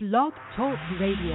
[0.00, 1.34] Blog Talk Radio.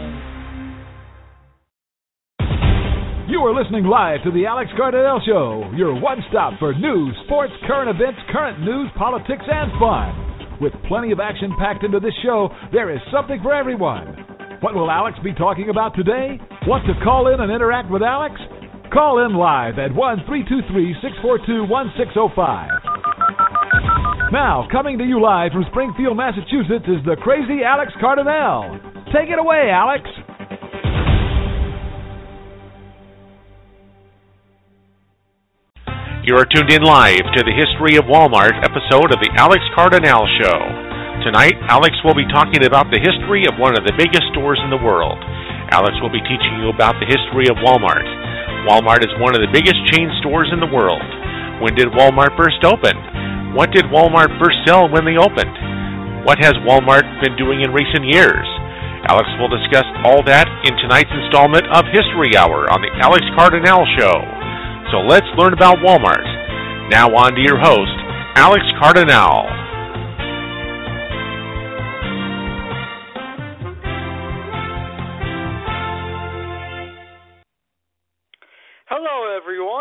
[3.28, 7.52] You are listening live to the Alex Cardinale Show, your one stop for news, sports,
[7.68, 10.62] current events, current news, politics, and fun.
[10.62, 14.16] With plenty of action packed into this show, there is something for everyone.
[14.62, 16.40] What will Alex be talking about today?
[16.66, 18.40] Want to call in and interact with Alex?
[18.94, 22.83] Call in live at 1 323 642 1605.
[24.34, 28.82] Now, coming to you live from Springfield, Massachusetts, is the crazy Alex Cardinale.
[29.14, 30.10] Take it away, Alex.
[36.26, 40.26] You are tuned in live to the History of Walmart episode of the Alex Cardinale
[40.42, 40.58] Show.
[41.30, 44.74] Tonight, Alex will be talking about the history of one of the biggest stores in
[44.74, 45.22] the world.
[45.70, 48.10] Alex will be teaching you about the history of Walmart.
[48.66, 51.06] Walmart is one of the biggest chain stores in the world.
[51.62, 52.98] When did Walmart first open?
[53.54, 55.54] What did Walmart first sell when they opened?
[56.26, 58.50] What has Walmart been doing in recent years?
[59.06, 63.86] Alex will discuss all that in tonight's installment of History Hour on the Alex Cardinale
[63.94, 64.18] Show.
[64.90, 66.26] So let's learn about Walmart.
[66.90, 67.94] Now on to your host,
[68.34, 69.63] Alex Cardinale.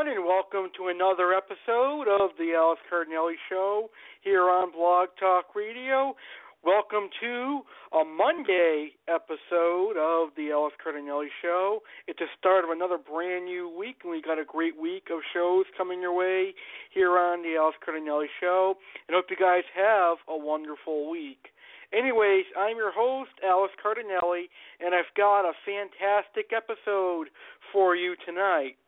[0.03, 3.89] Everyone, and welcome to another episode of the Alex Cardinale Show
[4.22, 6.17] here on Blog Talk Radio.
[6.64, 7.61] Welcome to
[7.94, 11.81] a Monday episode of the Alex Cardinale Show.
[12.09, 15.20] It's the start of another brand new week, and we got a great week of
[15.33, 16.53] shows coming your way
[16.92, 18.75] here on the Alex Cardinale Show.
[19.06, 21.55] And hope you guys have a wonderful week.
[21.92, 24.50] Anyways, I'm your host, Alex Cardinale,
[24.81, 27.28] and I've got a fantastic episode
[27.70, 28.81] for you tonight.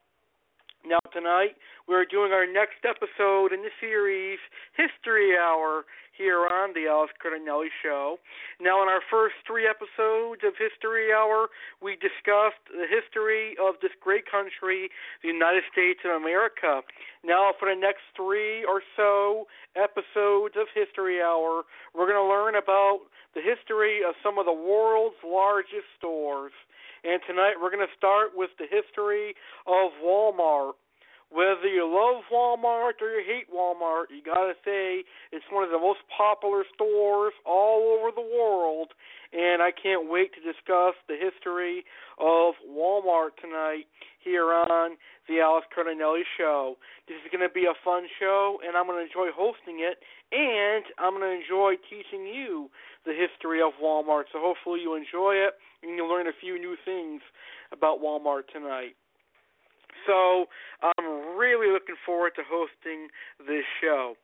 [0.85, 1.57] Now, tonight,
[1.89, 4.37] we're doing our next episode in the series,
[4.77, 8.21] History Hour, here on the Alex Cardinale Show.
[8.61, 11.49] Now, in our first three episodes of History Hour,
[11.81, 14.93] we discussed the history of this great country,
[15.25, 16.85] the United States of America.
[17.25, 19.49] Now, for the next three or so
[19.81, 21.65] episodes of History Hour,
[21.97, 26.53] we're going to learn about the history of some of the world's largest stores.
[27.04, 29.37] And tonight we're going to start with the history
[29.69, 30.72] of Walmart.
[31.28, 35.70] Whether you love Walmart or you hate Walmart, you got to say it's one of
[35.70, 38.97] the most popular stores all over the world.
[39.37, 41.84] And I can't wait to discuss the history
[42.16, 43.84] of Walmart tonight
[44.25, 44.97] here on
[45.28, 46.76] the Alex Cardinale Show.
[47.04, 50.00] This is going to be a fun show, and I'm going to enjoy hosting it,
[50.32, 52.70] and I'm going to enjoy teaching you
[53.04, 54.25] the history of Walmart.
[54.32, 57.22] So hopefully you enjoy it and you'll learn a few new things
[57.72, 58.97] about Walmart tonight.
[60.06, 60.47] So
[60.82, 63.09] I'm really looking forward to hosting
[63.47, 64.16] this show.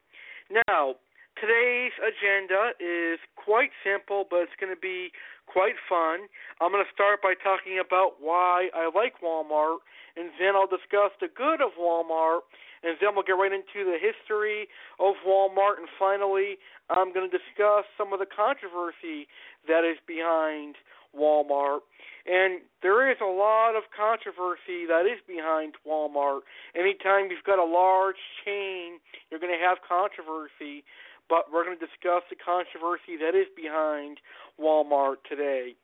[0.66, 0.96] Now,
[1.40, 5.12] today's agenda is quite simple, but it's going to be
[5.46, 6.28] quite fun.
[6.60, 9.80] I'm going to start by talking about why I like Walmart,
[10.16, 12.44] and then I'll discuss the good of Walmart,
[12.82, 14.68] and then we'll get right into the history
[14.98, 16.56] of Walmart, and finally,
[16.88, 19.28] I'm going to discuss some of the controversy
[19.68, 20.76] that is behind
[21.16, 21.80] Walmart.
[22.26, 26.40] And there is a lot of controversy that is behind Walmart.
[26.74, 30.84] Anytime you've got a large chain, you're going to have controversy.
[31.28, 34.18] But we're going to discuss the controversy that is behind
[34.60, 35.74] Walmart today.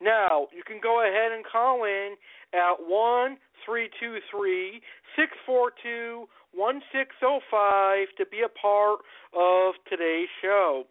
[0.00, 2.14] Now, you can go ahead and call in
[2.52, 4.80] at one three two three
[5.16, 9.00] six four two one six zero five to be a part
[9.34, 10.84] of today's show.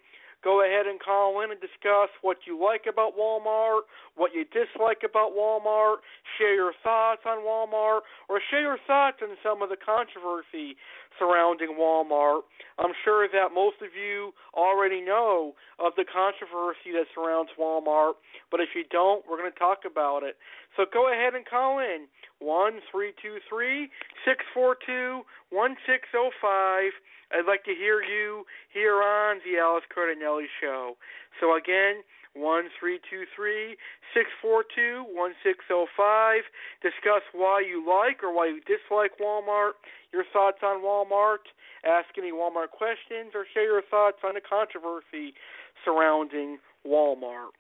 [0.44, 3.86] Go ahead and call in and discuss what you like about Walmart,
[4.16, 5.98] what you dislike about Walmart,
[6.38, 10.78] share your thoughts on Walmart, or share your thoughts on some of the controversy
[11.20, 12.42] surrounding Walmart.
[12.80, 18.14] I'm sure that most of you already know of the controversy that surrounds Walmart,
[18.50, 20.38] but if you don't, we're going to talk about it.
[20.78, 22.08] So go ahead and call in
[22.40, 23.90] one three two three
[24.26, 26.92] six four two one six zero five.
[27.32, 28.44] I'd like to hear you
[28.74, 30.98] here on the Alex Cardinale Show.
[31.40, 33.76] So again, one three two three
[34.14, 36.42] six four two one six zero five.
[36.82, 39.76] Discuss why you like or why you dislike Walmart.
[40.14, 41.48] Your thoughts on Walmart.
[41.84, 45.34] Ask any Walmart questions or share your thoughts on the controversy
[45.84, 47.56] surrounding Walmart.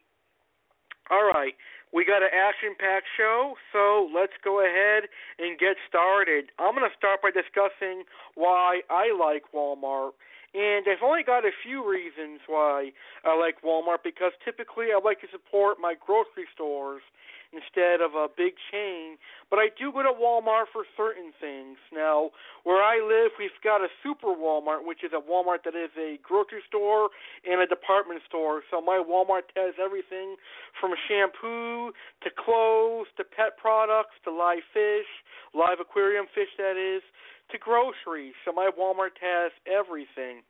[1.10, 1.56] All right,
[1.94, 6.52] we got an action packed show, so let's go ahead and get started.
[6.58, 10.16] I'm going to start by discussing why I like Walmart.
[10.54, 12.92] And I've only got a few reasons why
[13.24, 17.04] I like Walmart because typically I like to support my grocery stores
[17.52, 19.20] instead of a big chain.
[19.50, 21.78] But I do go to Walmart for certain things.
[21.92, 22.32] Now,
[22.64, 26.18] where I live, we've got a super Walmart, which is a Walmart that is a
[26.24, 27.10] grocery store
[27.44, 28.64] and a department store.
[28.72, 30.36] So my Walmart has everything
[30.80, 31.92] from shampoo
[32.24, 35.10] to clothes to pet products to live fish,
[35.54, 37.04] live aquarium fish that is,
[37.52, 38.34] to groceries.
[38.46, 40.42] So my Walmart has everything.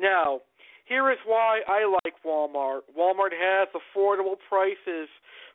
[0.00, 0.40] Now,
[0.88, 2.88] here is why I like Walmart.
[2.96, 5.08] Walmart has affordable prices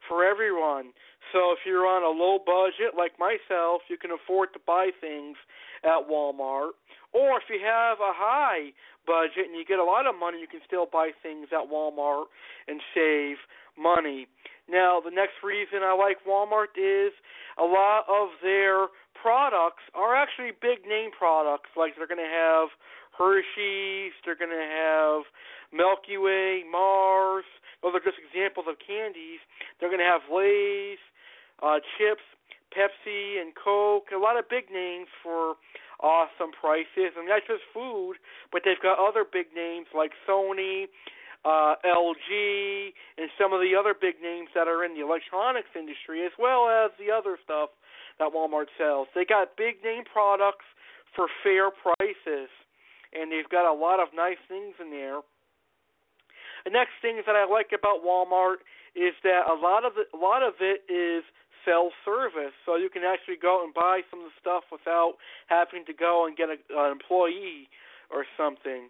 [0.08, 0.94] for everyone.
[1.32, 5.38] So if you're on a low budget like myself, you can afford to buy things
[5.84, 6.78] at Walmart.
[7.14, 8.74] Or if you have a high
[9.06, 12.26] budget and you get a lot of money, you can still buy things at Walmart
[12.68, 13.38] and save
[13.78, 14.28] money.
[14.70, 17.12] Now, the next reason I like Walmart is
[17.58, 18.88] a lot of their
[19.20, 21.70] products are actually big name products.
[21.76, 22.70] Like they're going to have
[23.18, 25.24] Hershey's, they're going to have
[25.72, 27.46] Milky Way, Mars,
[27.84, 29.44] those are just examples of candies.
[29.78, 31.04] They're going to have Lay's,
[31.60, 32.24] uh, chips,
[32.72, 34.16] Pepsi, and Coke.
[34.16, 35.60] A lot of big names for
[36.00, 37.12] awesome prices.
[37.20, 38.16] And that's just food,
[38.56, 40.88] but they've got other big names like Sony,
[41.44, 46.24] uh, LG, and some of the other big names that are in the electronics industry,
[46.24, 47.76] as well as the other stuff
[48.18, 49.12] that Walmart sells.
[49.12, 50.66] They got big name products
[51.12, 52.48] for fair prices,
[53.14, 55.22] and they've got a lot of nice things in there.
[56.66, 58.64] The next thing that I like about Walmart
[58.96, 61.24] is that a lot of it, a lot of it is
[61.66, 65.16] self-service, so you can actually go and buy some of the stuff without
[65.48, 67.70] having to go and get a, an employee
[68.12, 68.90] or something.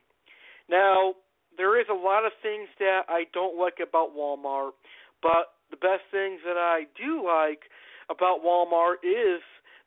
[0.70, 1.14] Now,
[1.58, 4.74] there is a lot of things that I don't like about Walmart,
[5.22, 7.70] but the best things that I do like
[8.10, 9.42] about Walmart is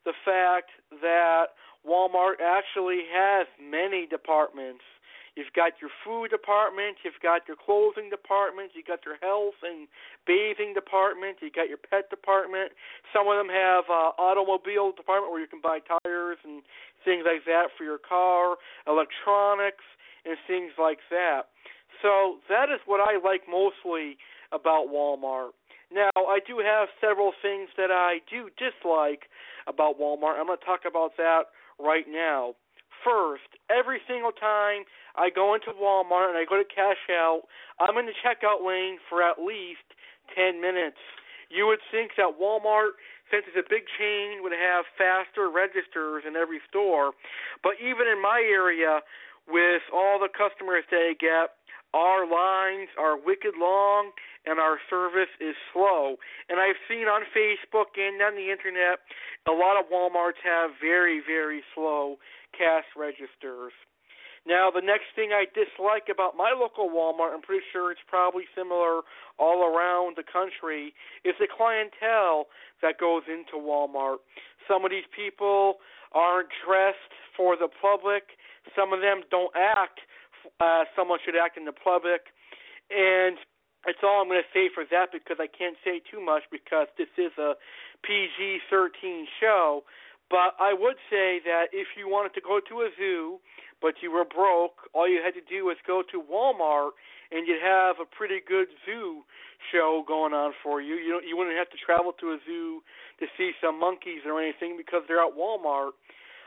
[0.05, 1.55] the fact that
[1.87, 4.83] Walmart actually has many departments.
[5.37, 9.87] You've got your food department, you've got your clothing department, you've got your health and
[10.25, 12.73] bathing department, you've got your pet department.
[13.13, 16.65] Some of them have uh, automobile department where you can buy tires and
[17.05, 18.57] things like that for your car,
[18.89, 19.85] electronics
[20.25, 21.53] and things like that.
[22.01, 24.17] So that is what I like mostly
[24.51, 25.53] about Walmart.
[25.93, 29.29] Now, I do have several things that I do dislike
[29.67, 30.35] about Walmart.
[30.41, 32.53] I'm going to talk about that right now.
[33.05, 34.83] First, every single time
[35.15, 37.43] I go into Walmart and I go to cash out,
[37.79, 39.85] I'm in the checkout lane for at least
[40.35, 40.99] 10 minutes.
[41.49, 42.99] You would think that Walmart,
[43.31, 47.13] since it's a big chain, would have faster registers in every store.
[47.63, 48.99] But even in my area,
[49.47, 51.55] with all the customers they get,
[51.93, 54.11] our lines are wicked long
[54.47, 56.15] and our service is slow.
[56.49, 59.03] And I've seen on Facebook and on the internet
[59.47, 62.15] a lot of Walmarts have very, very slow
[62.57, 63.73] cash registers.
[64.47, 68.47] Now, the next thing I dislike about my local Walmart, I'm pretty sure it's probably
[68.55, 69.01] similar
[69.37, 70.95] all around the country,
[71.27, 72.47] is the clientele
[72.81, 74.23] that goes into Walmart.
[74.63, 75.83] Some of these people
[76.15, 78.39] aren't dressed for the public.
[78.71, 79.99] Some of them don't act
[80.59, 82.31] uh, someone should act in the public.
[82.89, 83.37] And
[83.85, 86.87] that's all I'm going to say for that because I can't say too much because
[86.97, 87.53] this is a
[88.03, 89.83] PG 13 show.
[90.29, 93.39] But I would say that if you wanted to go to a zoo,
[93.79, 96.99] but you were broke, all you had to do was go to Walmart,
[97.31, 99.23] and you'd have a pretty good zoo
[99.71, 100.95] show going on for you.
[100.95, 102.81] You you wouldn't have to travel to a zoo
[103.19, 105.95] to see some monkeys or anything because they're at Walmart.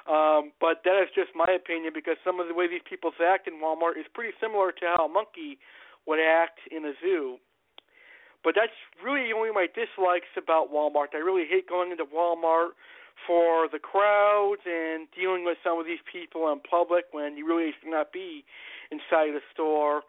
[0.09, 3.47] Um, but that is just my opinion because some of the way these people act
[3.47, 5.61] in Walmart is pretty similar to how a monkey
[6.07, 7.37] would act in a zoo.
[8.43, 11.13] But that's really only my dislikes about Walmart.
[11.13, 12.73] I really hate going into Walmart
[13.27, 17.73] for the crowds and dealing with some of these people in public when you really
[17.77, 18.45] should not be
[18.91, 20.03] inside the store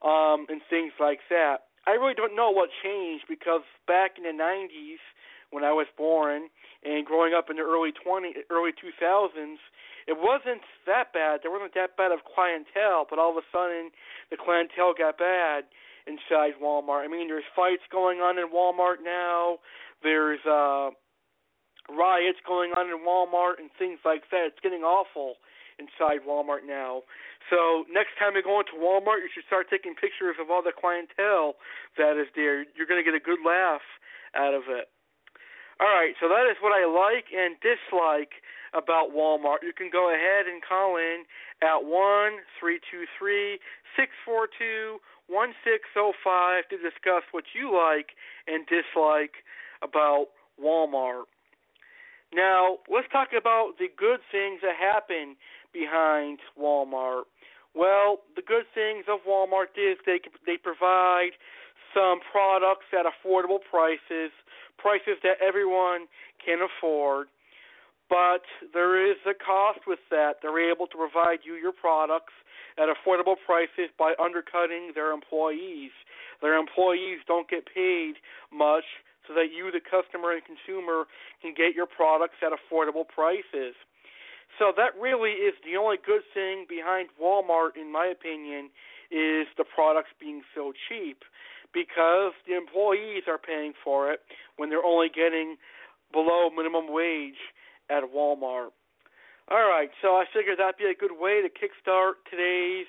[0.00, 1.68] um, and things like that.
[1.86, 5.02] I really don't know what changed because back in the 90s
[5.50, 6.48] when I was born
[6.82, 9.60] and growing up in the early 20 early 2000s,
[10.06, 11.40] it wasn't that bad.
[11.42, 13.90] There wasn't that bad of clientele, but all of a sudden
[14.30, 15.64] the clientele got bad
[16.06, 17.04] inside Walmart.
[17.04, 19.58] I mean, there's fights going on in Walmart now.
[20.02, 20.90] There's uh
[21.88, 24.52] riots going on in Walmart and things like that.
[24.52, 25.36] It's getting awful
[25.76, 27.02] inside Walmart now.
[27.50, 30.72] So next time you go into Walmart, you should start taking pictures of all the
[30.72, 31.60] clientele
[31.98, 32.64] that is there.
[32.72, 33.84] You're going to get a good laugh
[34.32, 34.88] out of it.
[35.82, 38.38] All right, so that is what I like and dislike
[38.74, 39.62] about Walmart.
[39.62, 41.24] You can go ahead and call in
[41.62, 43.58] at one three two three
[43.96, 48.12] six four two one six zero five to discuss what you like
[48.46, 49.40] and dislike
[49.82, 50.28] about
[50.60, 51.24] Walmart.
[52.34, 55.36] Now, let's talk about the good things that happen
[55.72, 57.30] behind Walmart.
[57.74, 61.38] Well, the good things of Walmart is they they provide
[61.94, 64.34] some products at affordable prices,
[64.78, 66.06] prices that everyone
[66.44, 67.28] can afford.
[68.08, 70.38] But there is a cost with that.
[70.42, 72.32] They're able to provide you your products
[72.76, 75.90] at affordable prices by undercutting their employees.
[76.42, 78.14] Their employees don't get paid
[78.52, 78.84] much
[79.26, 81.04] so that you, the customer and consumer,
[81.40, 83.74] can get your products at affordable prices.
[84.58, 88.70] So that really is the only good thing behind Walmart, in my opinion,
[89.10, 91.24] is the products being so cheap
[91.72, 94.20] because the employees are paying for it
[94.56, 95.56] when they're only getting
[96.12, 97.40] below minimum wage
[97.90, 98.70] at Walmart.
[99.50, 102.86] All right, so I figured that'd be a good way to kickstart today's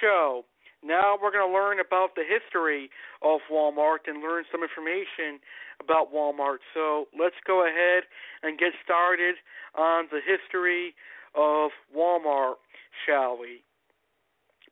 [0.00, 0.44] show.
[0.82, 2.88] Now we're going to learn about the history
[3.20, 5.36] of Walmart and learn some information
[5.76, 6.64] about Walmart.
[6.72, 8.04] So let's go ahead
[8.42, 9.36] and get started
[9.76, 10.94] on the history
[11.36, 12.56] of Walmart,
[13.04, 13.60] shall we?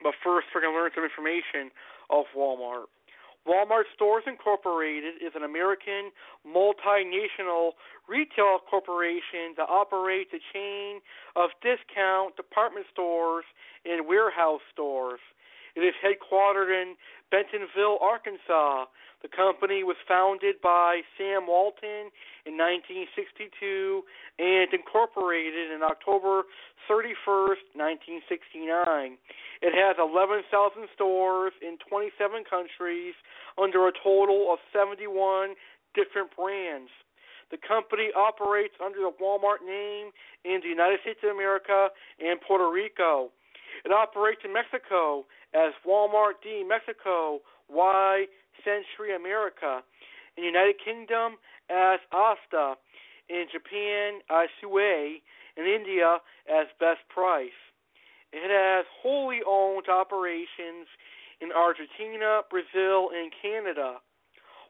[0.02, 1.68] But first, we're going to learn some information
[2.08, 2.88] of Walmart.
[3.48, 6.12] Walmart Stores Incorporated is an American
[6.44, 7.72] multinational
[8.06, 11.00] retail corporation that operates a chain
[11.34, 13.44] of discount department stores
[13.86, 15.20] and warehouse stores.
[15.78, 16.98] It is headquartered in
[17.30, 18.90] Bentonville, Arkansas.
[19.22, 22.10] The company was founded by Sam Walton
[22.42, 24.02] in 1962
[24.42, 26.50] and incorporated in October
[26.90, 29.22] 31st, 1969.
[29.62, 30.50] It has 11,000
[30.98, 33.14] stores in 27 countries
[33.54, 35.54] under a total of 71
[35.94, 36.90] different brands.
[37.54, 40.10] The company operates under the Walmart name
[40.42, 43.30] in the United States of America and Puerto Rico.
[43.84, 48.26] It operates in Mexico as Walmart de Mexico Y
[48.64, 49.82] Centroamérica.
[50.36, 51.36] In United Kingdom
[51.70, 52.74] as Asda.
[53.28, 55.20] In Japan as Sue.
[55.56, 57.56] In India as Best Price.
[58.32, 60.86] It has wholly owned operations
[61.40, 63.98] in Argentina, Brazil, and Canada.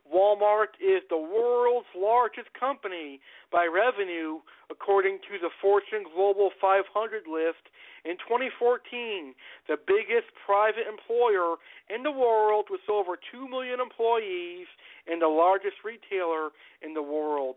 [0.08, 3.20] Walmart is the world's largest company
[3.52, 7.68] by revenue, according to the Fortune Global 500 list
[8.08, 9.36] in 2014,
[9.68, 11.60] the biggest private employer
[11.92, 14.64] in the world with over 2 million employees
[15.04, 16.48] and the largest retailer
[16.80, 17.56] in the world.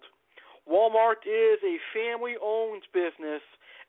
[0.68, 3.40] Walmart is a family owned business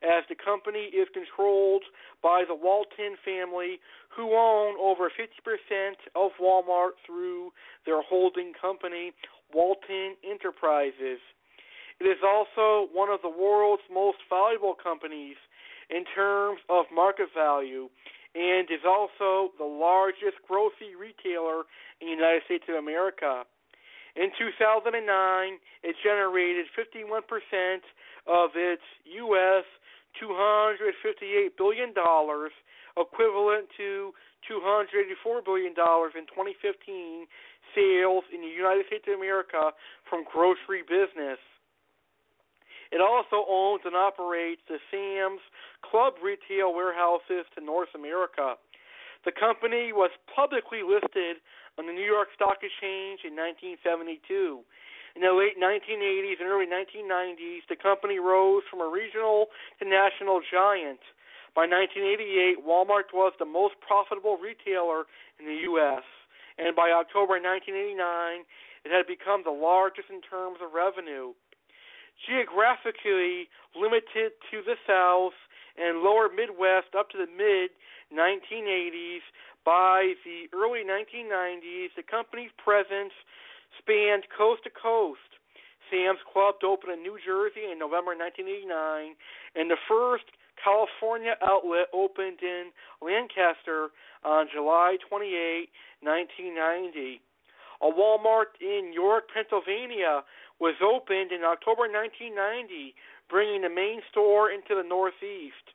[0.03, 1.83] as the company is controlled
[2.23, 7.51] by the Walton family, who own over 50% of Walmart through
[7.85, 9.11] their holding company,
[9.53, 11.19] Walton Enterprises.
[11.99, 15.35] It is also one of the world's most valuable companies
[15.89, 17.89] in terms of market value
[18.35, 21.69] and is also the largest grocery retailer
[22.01, 23.45] in the United States of America.
[24.15, 24.93] In 2009,
[25.81, 27.25] it generated 51%
[28.29, 28.85] of its
[29.25, 29.65] U.S.
[30.21, 31.89] $258 billion,
[32.97, 34.13] equivalent to
[34.45, 37.25] $284 billion in 2015
[37.73, 39.73] sales in the United States of America
[40.09, 41.41] from grocery business.
[42.93, 45.41] It also owns and operates the Sam's
[45.81, 48.53] Club retail warehouses to North America.
[49.25, 51.41] The company was publicly listed
[51.81, 54.61] on the New York Stock Exchange in 1972.
[55.17, 59.49] In the late 1980s and early 1990s, the company rose from a regional
[59.81, 61.01] to national giant.
[61.57, 65.09] By 1988, Walmart was the most profitable retailer
[65.41, 66.05] in the U.S.,
[66.61, 67.97] and by October 1989,
[68.85, 71.33] it had become the largest in terms of revenue
[72.21, 75.37] geographically limited to the South
[75.77, 77.71] and lower Midwest up to the mid
[78.13, 79.25] 1980s.
[79.65, 83.15] By the early 1990s, the company's presence
[83.79, 85.39] spanned coast to coast.
[85.89, 89.15] Sam's Club opened in New Jersey in November 1989,
[89.55, 90.25] and the first
[90.57, 93.89] California outlet opened in Lancaster
[94.23, 95.69] on July 28,
[96.01, 97.21] 1990.
[97.81, 100.23] A Walmart in York, Pennsylvania
[100.59, 102.95] was opened in October 1990,
[103.29, 105.73] bringing the main store into the Northeast.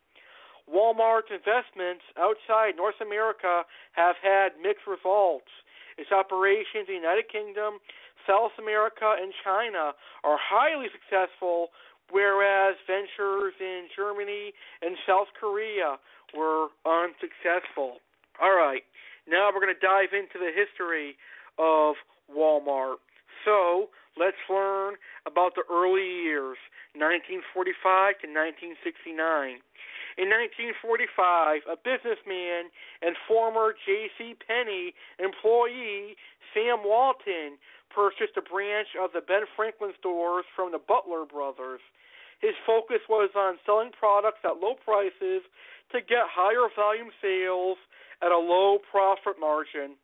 [0.69, 5.49] Walmart's investments outside North America have had mixed results.
[5.97, 7.81] Its operations in the United Kingdom,
[8.27, 11.73] South America, and China are highly successful,
[12.11, 15.97] whereas ventures in Germany and South Korea
[16.37, 17.99] were unsuccessful.
[18.41, 18.85] All right,
[19.27, 21.17] now we're going to dive into the history
[21.59, 21.97] of
[22.31, 23.01] Walmart.
[23.45, 24.95] So, let's learn
[25.27, 26.57] about the early years,
[26.95, 29.61] 1945 to 1969.
[30.19, 32.75] In 1945, a businessman
[33.07, 34.35] and former J.C.
[34.43, 34.91] Penney
[35.23, 36.19] employee,
[36.51, 37.61] Sam Walton,
[37.95, 41.81] purchased a branch of the Ben Franklin stores from the Butler brothers.
[42.41, 45.43] His focus was on selling products at low prices
[45.95, 47.79] to get higher volume sales
[48.23, 49.95] at a low profit margin,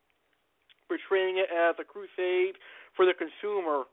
[0.87, 2.55] portraying it as a crusade
[2.95, 3.91] for the consumer.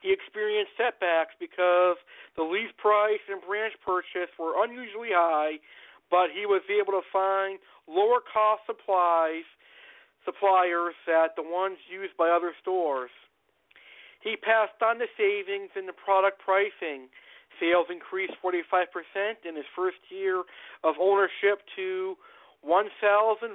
[0.00, 1.96] He experienced setbacks because
[2.36, 5.58] the lease price and branch purchase were unusually high,
[6.10, 9.44] but he was able to find lower cost supplies
[10.26, 13.14] suppliers at the ones used by other stores.
[14.20, 17.08] He passed on the savings in the product pricing.
[17.62, 20.42] Sales increased 45% in his first year
[20.82, 22.18] of ownership to
[22.66, 23.54] $1,500,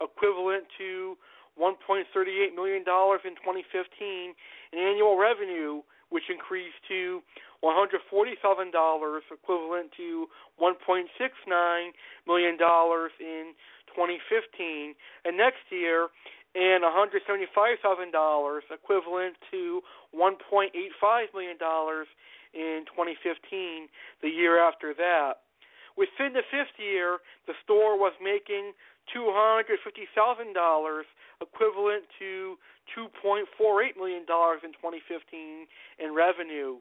[0.00, 1.18] equivalent to
[1.60, 4.34] $1.38 million in 2015
[4.72, 7.22] in annual revenue, which increased to
[7.62, 10.26] $140,000, equivalent to
[10.60, 11.90] $1.69
[12.26, 13.44] million in
[13.94, 14.94] 2015.
[15.24, 16.08] And next year,
[16.54, 19.80] and $175,000, equivalent to
[20.14, 21.58] $1.85 million
[22.54, 23.88] in 2015,
[24.22, 25.42] the year after that.
[25.96, 28.72] Within the fifth year, the store was making
[29.10, 31.02] $250,000,
[31.40, 32.56] equivalent to
[32.96, 35.66] $2.48 million in 2015
[35.98, 36.78] in revenue.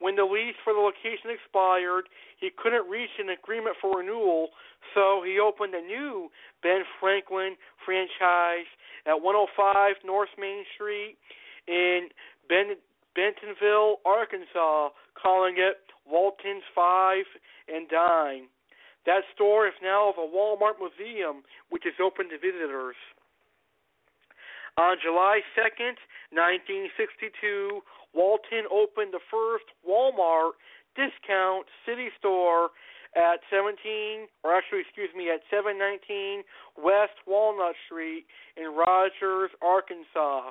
[0.00, 2.08] When the lease for the location expired,
[2.40, 4.48] he couldn't reach an agreement for renewal,
[4.92, 6.30] so he opened a new
[6.62, 7.54] Ben Franklin
[7.84, 8.66] franchise
[9.06, 11.16] at 105 North Main Street
[11.68, 12.08] in
[12.48, 12.82] ben-
[13.14, 17.24] Bentonville, Arkansas, calling it Walton's Five
[17.68, 18.48] and Dime.
[19.06, 22.96] That store is now a Walmart museum, which is open to visitors.
[24.76, 26.00] On July 2nd,
[26.32, 27.80] 1962,
[28.12, 30.58] Walton opened the first Walmart
[30.96, 32.70] discount city store
[33.14, 36.42] at 17, or actually, excuse me, at 719
[36.74, 40.50] West Walnut Street in Rogers, Arkansas.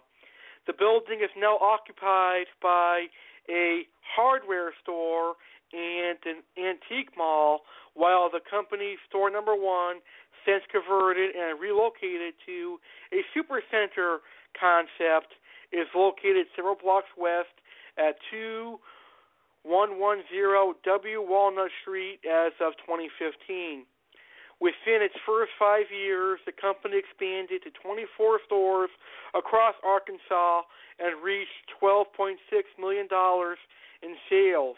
[0.68, 3.12] The building is now occupied by
[3.50, 5.36] a hardware store
[5.74, 7.62] and an antique mall,
[7.94, 10.02] while the company store number one
[10.46, 12.80] since converted and relocated to
[13.12, 14.20] a supercenter
[14.60, 15.34] concept
[15.72, 17.50] is located several blocks west
[17.98, 23.86] at 2110 W Walnut Street as of 2015.
[24.62, 28.92] Within its first five years, the company expanded to 24 stores
[29.34, 30.62] across Arkansas
[31.00, 31.50] and reached
[31.82, 32.38] $12.6
[32.80, 33.08] million
[34.04, 34.78] in sales.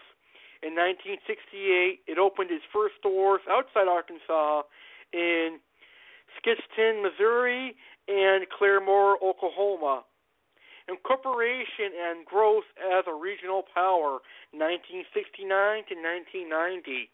[0.65, 4.63] In 1968, it opened its first stores outside Arkansas
[5.13, 5.59] in
[6.33, 7.75] Sikeston, Missouri,
[8.07, 10.01] and Claremore, Oklahoma.
[10.87, 14.21] Incorporation and growth as a regional power,
[14.53, 15.49] 1969
[15.89, 17.09] to 1990.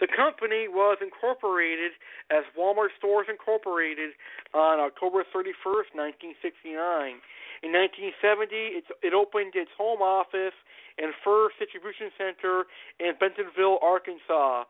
[0.00, 1.94] The company was incorporated
[2.30, 4.18] as Walmart Stores Incorporated
[4.50, 5.94] on October 31st,
[6.42, 7.22] 1969.
[7.62, 10.56] In 1970, it opened its home office
[10.98, 12.66] and first distribution center
[12.98, 14.66] in Bentonville, Arkansas.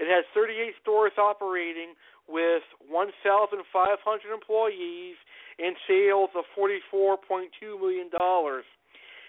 [0.00, 1.92] It has 38 stores operating
[2.32, 3.60] with 1,500
[4.32, 5.16] employees
[5.60, 8.08] and sales of $44.2 million.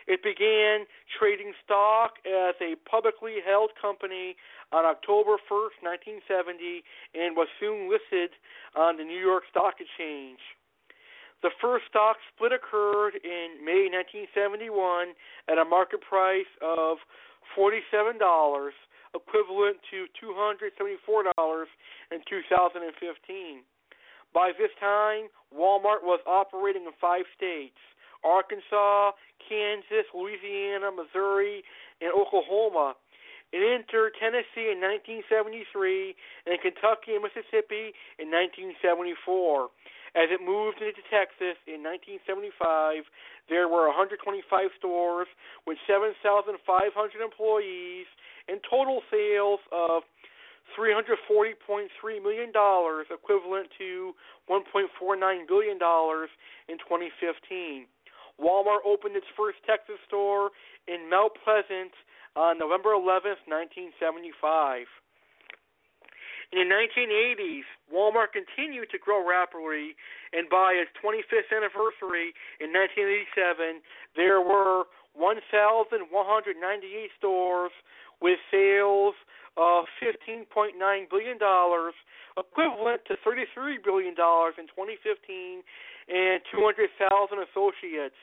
[0.08, 0.88] It began
[1.20, 4.36] trading stock as a publicly held company
[4.72, 5.84] on October 1st,
[6.24, 6.84] 1970,
[7.16, 8.32] and was soon listed
[8.76, 10.40] on the New York Stock Exchange.
[11.42, 15.12] The first stock split occurred in May 1971
[15.52, 16.98] at a market price of
[17.56, 18.16] $47,
[19.14, 21.66] equivalent to $274
[22.12, 23.64] in 2015.
[24.34, 27.78] By this time, Walmart was operating in five states
[28.26, 29.12] Arkansas,
[29.48, 31.64] Kansas, Louisiana, Missouri,
[32.02, 32.96] and Oklahoma.
[33.54, 36.18] It entered Tennessee in 1973
[36.50, 39.70] and Kentucky and Mississippi in 1974.
[40.18, 43.06] As it moved into Texas in 1975,
[43.50, 44.46] there were 125
[44.78, 45.30] stores
[45.66, 46.58] with 7,500
[47.22, 48.10] employees
[48.48, 50.04] and total sales of
[50.78, 51.88] $340.3
[52.24, 54.14] million, equivalent to
[54.50, 57.86] $1.49 billion in 2015.
[58.42, 60.50] Walmart opened its first Texas store
[60.88, 61.94] in Mount Pleasant
[62.36, 64.88] on November 11, 1975.
[66.54, 69.98] In the 1980s, Walmart continued to grow rapidly,
[70.34, 73.82] and by its 25th anniversary in 1987,
[74.16, 76.06] there were 1,198
[77.18, 77.72] stores
[78.24, 79.14] with sales
[79.60, 80.48] of $15.9
[81.12, 81.38] billion,
[82.40, 85.62] equivalent to $33 billion in 2015,
[86.08, 88.16] and 200,000 associates.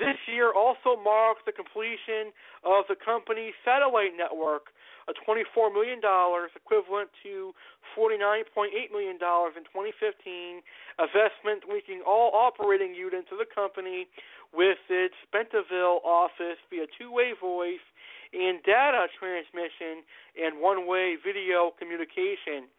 [0.00, 2.32] This year also marks the completion
[2.64, 4.72] of the company's satellite network,
[5.08, 7.52] a $24 million, equivalent to
[7.96, 10.60] $49.8 million in 2015,
[10.98, 14.08] investment linking all operating units of the company
[14.52, 17.84] with its Bentonville office via two-way voice
[18.32, 20.06] and data transmission
[20.38, 22.70] and one-way video communication.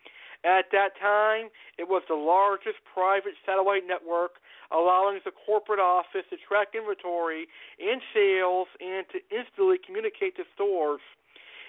[0.43, 6.38] At that time, it was the largest private satellite network, allowing the corporate office to
[6.38, 7.45] track inventory
[7.77, 11.01] and sales and to instantly communicate to stores.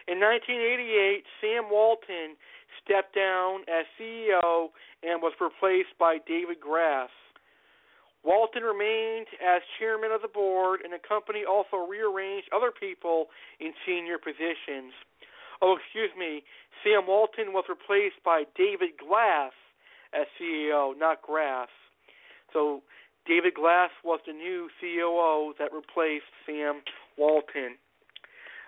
[0.08, 2.34] In 1988, Sam Walton
[2.82, 7.10] stepped down as CEO and was replaced by David Grass.
[8.24, 13.26] Walton remained as chairman of the board, and the company also rearranged other people
[13.58, 14.94] in senior positions.
[15.60, 16.42] Oh, excuse me,
[16.82, 19.52] Sam Walton was replaced by David Glass
[20.14, 21.68] as CEO, not Grass.
[22.52, 22.82] So
[23.26, 26.82] David Glass was the new COO that replaced Sam
[27.16, 27.78] Walton.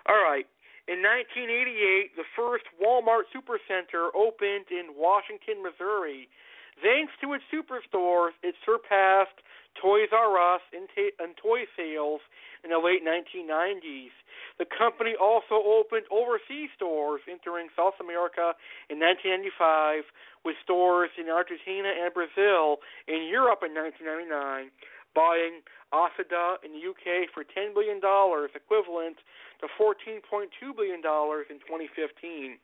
[0.07, 0.47] All right.
[0.87, 6.29] In 1988, the first Walmart Supercenter opened in Washington, Missouri.
[6.77, 9.41] Thanks to its superstores, it surpassed
[9.81, 12.21] Toys R Us in, ta- in toy sales
[12.63, 14.13] in the late 1990s.
[14.57, 18.53] The company also opened overseas stores, entering South America
[18.89, 20.05] in 1995,
[20.45, 24.69] with stores in Argentina and Brazil, in Europe in 1999,
[25.15, 25.63] buying
[25.95, 29.17] Asda in the UK for $10 billion, equivalent
[29.63, 32.59] to $14.2 billion in 2015.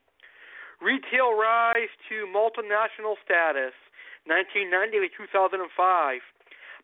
[0.84, 3.74] Retail rise to multinational status,
[4.28, 6.20] 1990 to 2005.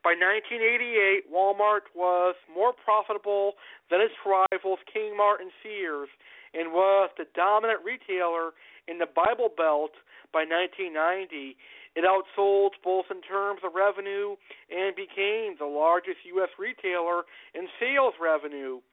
[0.05, 3.57] By 1988, Walmart was more profitable
[3.89, 6.09] than its rivals Kmart and Sears
[6.53, 8.53] and was the dominant retailer
[8.87, 9.91] in the Bible Belt
[10.31, 11.57] by 1990.
[11.97, 14.37] It outsold both in terms of revenue
[14.69, 16.53] and became the largest U.S.
[16.61, 17.25] retailer
[17.57, 18.85] in sales revenue.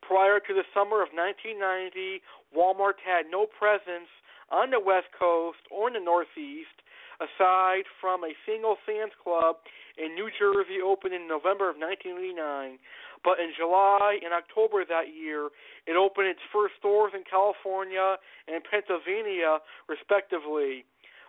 [0.00, 2.24] Prior to the summer of 1990,
[2.56, 4.08] Walmart had no presence
[4.48, 6.72] on the West Coast or in the Northeast
[7.20, 9.60] aside from a single Sam's Club
[10.00, 12.80] in New Jersey opened in November of 1989.
[13.22, 15.48] But in July and October that year,
[15.86, 18.16] it opened its first stores in California
[18.48, 20.84] and Pennsylvania, respectively.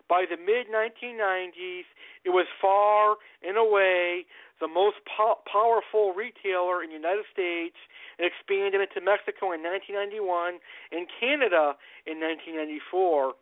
[0.07, 1.89] By the mid 1990s,
[2.23, 4.25] it was far and away
[4.59, 7.75] the most po- powerful retailer in the United States
[8.17, 13.33] and expanded into Mexico in 1991 and Canada in 1994.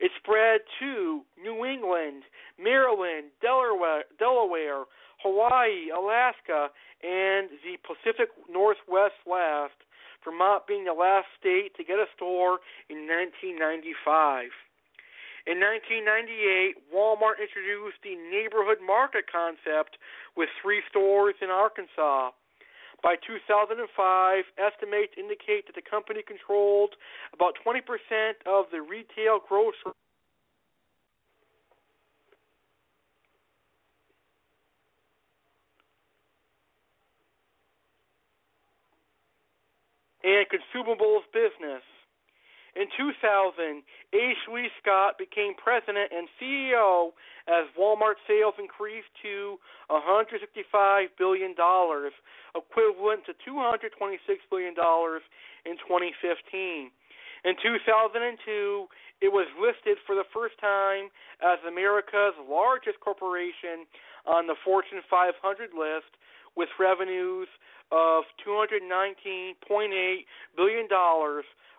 [0.00, 2.24] It spread to New England,
[2.58, 4.84] Maryland, Delaware, Delaware,
[5.22, 6.72] Hawaii, Alaska,
[7.04, 9.76] and the Pacific Northwest last,
[10.24, 14.48] Vermont being the last state to get a store in 1995.
[15.46, 19.96] In 1998, Walmart introduced the neighborhood market concept
[20.36, 22.30] with three stores in Arkansas.
[23.02, 23.80] By 2005,
[24.60, 26.92] estimates indicate that the company controlled
[27.32, 27.80] about 20%
[28.44, 29.96] of the retail grocery
[40.22, 41.80] and consumables business.
[42.76, 43.82] In 2000,
[44.14, 44.36] H.
[44.46, 47.10] Lee Scott became president and CEO
[47.50, 49.58] as Walmart sales increased to
[49.90, 50.38] $165
[51.18, 53.90] billion, equivalent to $226
[54.50, 54.74] billion
[55.66, 56.90] in 2015.
[57.42, 58.86] In 2002,
[59.20, 61.10] it was listed for the first time
[61.42, 63.88] as America's largest corporation
[64.26, 66.12] on the Fortune 500 list
[66.56, 67.48] with revenues
[67.92, 69.56] of $219.8
[70.56, 70.88] billion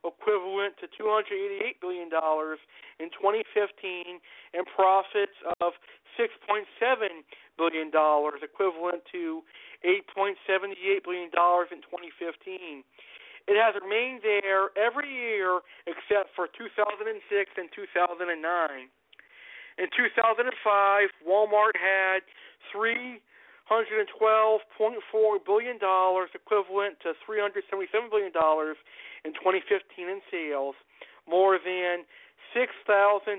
[0.03, 2.09] equivalent to $288 billion
[2.99, 4.17] in 2015,
[4.53, 5.73] and profits of
[6.17, 6.65] $6.7
[7.57, 7.87] billion,
[8.41, 9.41] equivalent to
[9.85, 12.83] $8.78 billion in 2015.
[13.47, 17.09] It has remained there every year except for 2006
[17.57, 18.29] and 2009.
[19.79, 22.21] In 2005, Walmart had
[22.69, 23.21] three
[23.71, 24.59] $112.4
[25.47, 28.35] billion, equivalent to $377 billion
[29.23, 30.75] in 2015 in sales.
[31.23, 32.03] More than
[32.51, 33.31] 6,200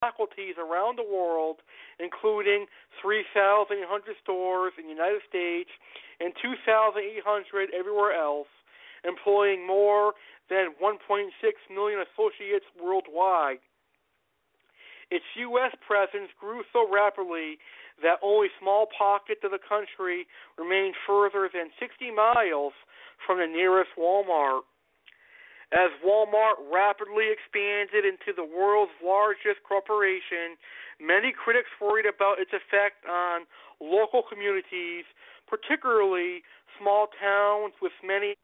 [0.00, 1.60] faculties around the world,
[2.00, 2.64] including
[3.02, 5.68] 3,800 stores in the United States
[6.20, 8.48] and 2,800 everywhere else,
[9.04, 10.14] employing more
[10.48, 11.28] than 1.6
[11.68, 13.60] million associates worldwide.
[15.10, 15.74] Its U.S.
[15.84, 17.58] presence grew so rapidly
[18.02, 20.26] that only small pockets of the country
[20.58, 22.72] remain further than 60 miles
[23.26, 24.62] from the nearest Walmart.
[25.72, 30.58] As Walmart rapidly expanded into the world's largest corporation,
[30.98, 33.46] many critics worried about its effect on
[33.78, 35.06] local communities,
[35.46, 36.42] particularly
[36.74, 38.34] small towns with many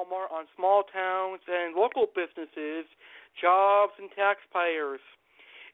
[0.00, 2.86] Walmart on small towns and local businesses,
[3.40, 5.00] jobs, and taxpayers.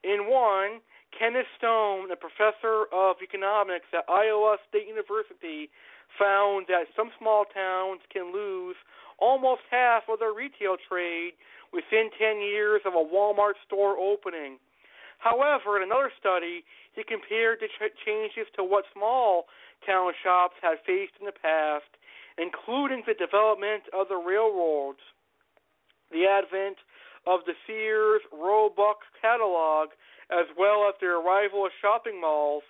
[0.02, 0.80] In one,
[1.16, 5.70] Kenneth Stone, a professor of economics at Iowa State University,
[6.18, 8.76] found that some small towns can lose
[9.18, 11.32] almost half of their retail trade
[11.72, 14.58] within 10 years of a Walmart store opening.
[15.18, 19.46] However, in another study, he compared the ch- changes to what small
[19.86, 21.88] town shops had faced in the past
[22.38, 25.00] including the development of the railroads,
[26.12, 26.76] the advent
[27.26, 29.90] of the Sears Roebuck catalog,
[30.30, 32.62] as well as the arrival of shopping malls,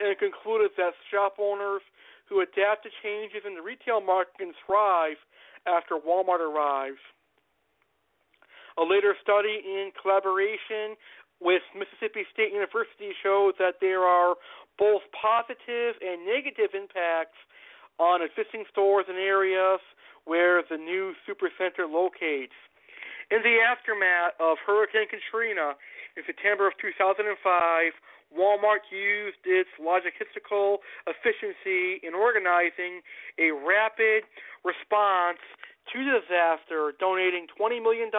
[0.00, 1.82] and concluded that shop owners
[2.28, 5.16] who adapt to changes in the retail market can thrive
[5.66, 7.00] after Walmart arrives.
[8.78, 10.94] A later study in collaboration
[11.40, 14.34] with Mississippi State University showed that there are
[14.78, 17.38] both positive and negative impacts
[17.98, 19.80] on existing stores and areas
[20.24, 22.54] where the new supercenter locates.
[23.30, 25.76] In the aftermath of Hurricane Katrina
[26.16, 27.28] in September of 2005,
[28.32, 33.00] Walmart used its logistical efficiency in organizing
[33.40, 34.24] a rapid
[34.64, 35.40] response
[35.92, 38.12] to the disaster, donating $20 million,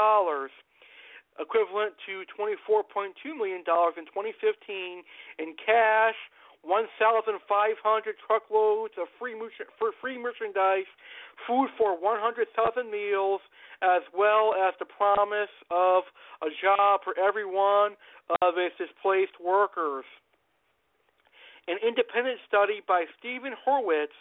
[1.38, 5.04] equivalent to $24.2 million in 2015,
[5.38, 6.18] in cash,
[6.64, 9.36] 1,500 truckloads of free,
[10.02, 10.90] free merchandise,
[11.48, 13.42] food for 100,000 meals,
[13.82, 16.04] as well as the promise of
[16.44, 17.96] a job for every one
[18.42, 20.06] of its displaced workers.
[21.68, 24.16] An independent study by Steven Horwitz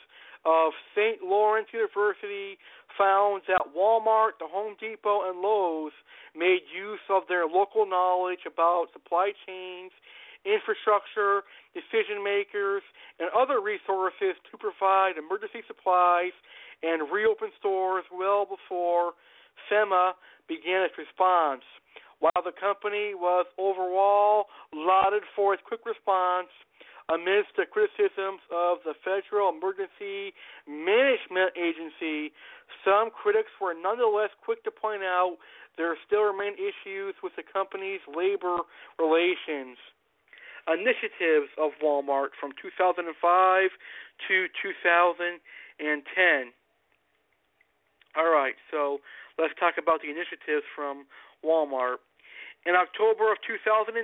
[0.44, 1.22] of St.
[1.22, 2.58] Lawrence University
[2.96, 5.92] found that Walmart, the Home Depot, and Lowe's
[6.36, 9.90] made use of their local knowledge about supply chains
[10.44, 11.42] infrastructure,
[11.74, 12.82] decision makers,
[13.18, 16.34] and other resources to provide emergency supplies
[16.82, 19.18] and reopen stores well before
[19.66, 20.14] FEMA
[20.46, 21.62] began its response.
[22.18, 26.50] While the company was overall lauded for its quick response,
[27.08, 30.34] amidst the criticisms of the Federal Emergency
[30.66, 32.34] Management Agency,
[32.84, 35.38] some critics were nonetheless quick to point out
[35.78, 38.66] there still remain issues with the company's labor
[38.98, 39.78] relations
[40.68, 43.08] initiatives of Walmart from 2005
[44.28, 46.52] to 2010.
[48.16, 48.98] All right, so
[49.38, 51.06] let's talk about the initiatives from
[51.44, 52.02] Walmart.
[52.66, 53.94] In October of 2006,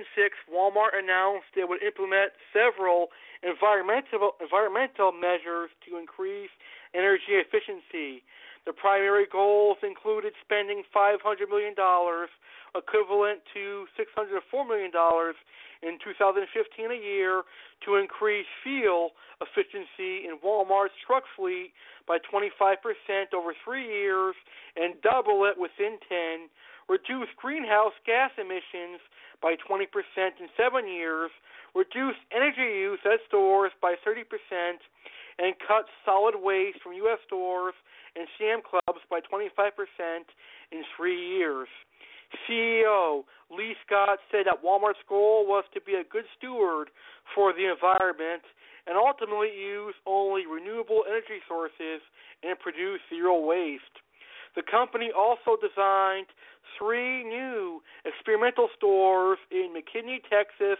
[0.47, 3.11] Walmart announced it would implement several
[3.43, 6.49] environmental environmental measures to increase
[6.95, 8.23] energy efficiency.
[8.65, 11.75] The primary goals included spending $500 million,
[12.73, 14.91] equivalent to $604 million
[15.85, 16.41] in 2015
[16.91, 17.43] a year,
[17.85, 21.71] to increase fuel efficiency in Walmart's truck fleet
[22.07, 22.81] by 25%
[23.33, 24.35] over three years
[24.75, 26.49] and double it within 10,
[26.89, 28.99] reduce greenhouse gas emissions
[29.41, 29.85] by 20%
[30.41, 31.29] in seven years,
[31.75, 34.25] reduce energy use at stores by 30%,
[35.37, 37.19] and cut solid waste from U.S.
[37.25, 37.73] stores
[38.15, 39.43] and Sam Clubs by 25%
[40.71, 41.67] in three years.
[42.47, 46.89] CEO Lee Scott said that Walmart's goal was to be a good steward
[47.33, 48.43] for the environment
[48.87, 52.01] and ultimately use only renewable energy sources
[52.43, 54.01] and produce zero waste.
[54.55, 56.27] The company also designed
[56.77, 60.79] three new experimental stores in McKinney, Texas,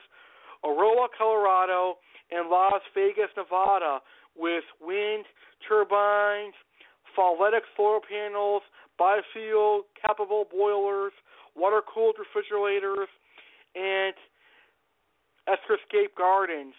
[0.64, 1.98] Aurora, Colorado,
[2.32, 4.00] and Las Vegas, Nevada,
[4.36, 5.26] with wind
[5.68, 6.54] turbines,
[7.18, 8.62] Falletic solar panels,
[9.00, 11.14] biofuel capable boilers,
[11.56, 13.10] water cooled refrigerators,
[13.76, 14.14] and
[15.48, 16.76] xeriscape Gardens.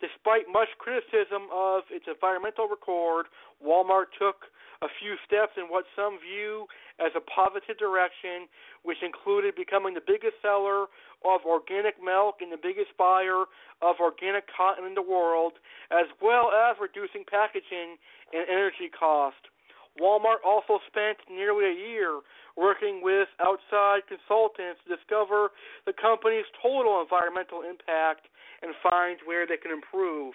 [0.00, 3.26] Despite much criticism of its environmental record,
[3.60, 4.48] Walmart took
[4.80, 6.64] a few steps in what some view
[6.96, 8.48] as a positive direction,
[8.80, 10.88] which included becoming the biggest seller
[11.20, 13.44] of organic milk and the biggest buyer
[13.84, 15.60] of organic cotton in the world,
[15.92, 18.00] as well as reducing packaging
[18.32, 19.52] and energy cost.
[19.98, 22.20] Walmart also spent nearly a year
[22.56, 25.50] working with outside consultants to discover
[25.86, 28.28] the company's total environmental impact
[28.62, 30.34] and find where they can improve.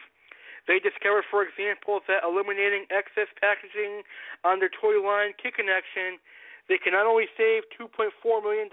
[0.68, 4.02] They discovered, for example, that eliminating excess packaging
[4.44, 6.18] on their toy line Kid Connection,
[6.68, 8.10] they can not only save $2.4
[8.42, 8.70] million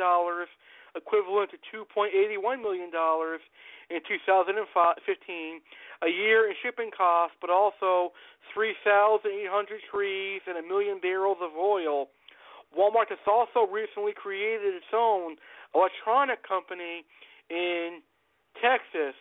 [0.95, 5.61] equivalent to $2.81 million in 2015,
[6.03, 8.13] a year in shipping costs, but also
[8.55, 9.23] 3,800
[9.91, 12.09] trees and a million barrels of oil.
[12.73, 15.37] Walmart has also recently created its own
[15.75, 17.05] electronic company
[17.51, 18.01] in
[18.61, 19.17] Texas,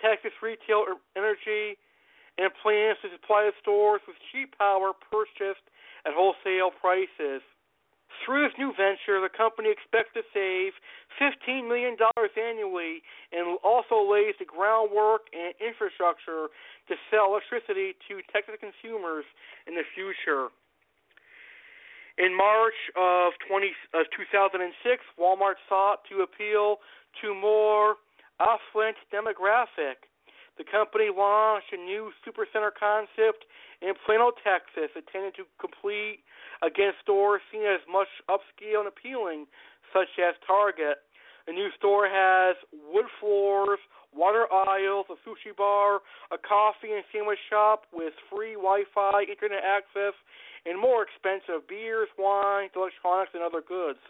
[0.00, 1.76] Texas Retail Energy,
[2.38, 5.64] and plans to supply the stores with cheap power purchased
[6.06, 7.42] at wholesale prices.
[8.24, 10.72] Through this new venture, the company expects to save
[11.20, 11.96] $15 million
[12.36, 13.02] annually
[13.32, 16.48] and also lays the groundwork and infrastructure
[16.88, 19.24] to sell electricity to Texas consumers
[19.66, 20.48] in the future.
[22.18, 24.66] In March of, 20, of 2006,
[25.14, 26.82] Walmart sought to appeal
[27.22, 27.94] to more
[28.42, 30.02] affluent demographic.
[30.58, 33.46] The company launched a new supercenter concept
[33.80, 36.26] in Plano, Texas, intended to compete
[36.62, 39.46] against stores seen as much upscale and appealing,
[39.92, 40.98] such as Target.
[41.46, 42.56] The new store has
[42.92, 43.80] wood floors,
[44.12, 50.12] water aisles, a sushi bar, a coffee and sandwich shop with free Wi-Fi, internet access,
[50.66, 54.00] and more expensive beers, wines, electronics, and other goods.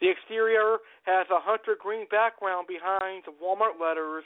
[0.00, 4.24] The exterior has a hunter green background behind the Walmart letters,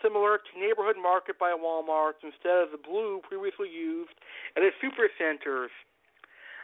[0.00, 4.16] similar to Neighborhood Market by Walmart instead of the blue previously used
[4.56, 5.68] at its supercenters.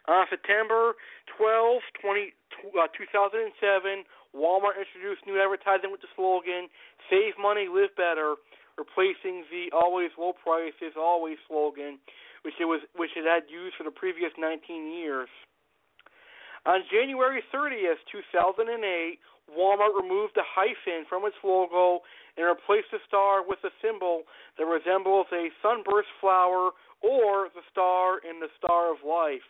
[0.06, 0.94] On September
[1.34, 2.34] 12, 20,
[2.78, 6.70] uh, 2007, Walmart introduced new advertising with the slogan
[7.10, 8.36] "Save money, live better,"
[8.78, 11.98] replacing the "Always low prices, always" slogan,
[12.42, 15.28] which it was which it had used for the previous 19 years.
[16.66, 19.18] On January 30th, 2008,
[19.50, 22.02] Walmart removed the hyphen from its logo
[22.36, 24.22] and replaced the star with a symbol
[24.58, 26.70] that resembles a sunburst flower
[27.02, 29.46] or the star in the Star of Life.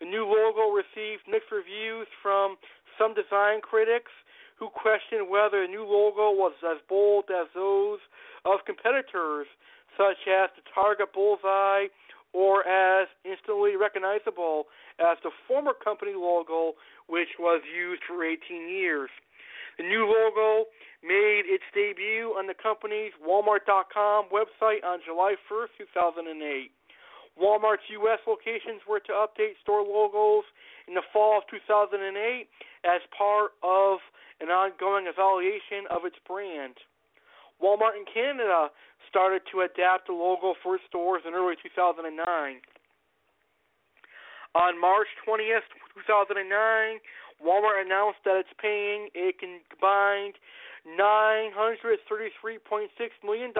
[0.00, 2.56] The new logo received mixed reviews from
[2.98, 4.12] some design critics
[4.58, 8.00] who questioned whether the new logo was as bold as those
[8.44, 9.46] of competitors,
[9.96, 11.88] such as the Target Bullseye,
[12.32, 14.68] or as instantly recognizable
[15.00, 16.76] as the former company logo,
[17.08, 19.08] which was used for 18 years.
[19.78, 20.68] The new logo
[21.02, 26.75] made its debut on the company's Walmart.com website on July 1st, 2008.
[27.36, 28.18] Walmart's U.S.
[28.26, 30.44] locations were to update store logos
[30.88, 32.48] in the fall of 2008
[32.84, 33.98] as part of
[34.40, 36.76] an ongoing evaluation of its brand.
[37.60, 38.68] Walmart in Canada
[39.08, 42.16] started to adapt the logo for its stores in early 2009.
[44.56, 45.68] On March 20th,
[46.08, 46.40] 2009,
[47.44, 50.40] Walmart announced that it's paying a combined
[50.88, 52.88] $933.6
[53.24, 53.52] million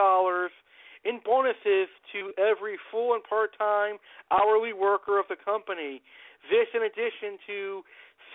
[1.06, 3.96] in bonuses to every full and part-time
[4.34, 6.02] hourly worker of the company.
[6.50, 7.82] This in addition to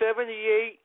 [0.00, 0.80] $78.8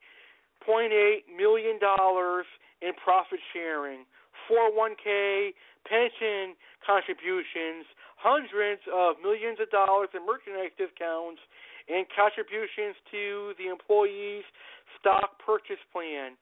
[1.32, 4.04] million in profit sharing,
[4.52, 5.54] 401k,
[5.88, 7.88] pension contributions,
[8.20, 11.40] hundreds of millions of dollars in merchandise discounts,
[11.88, 14.44] and contributions to the employees'
[15.00, 16.36] stock purchase plan.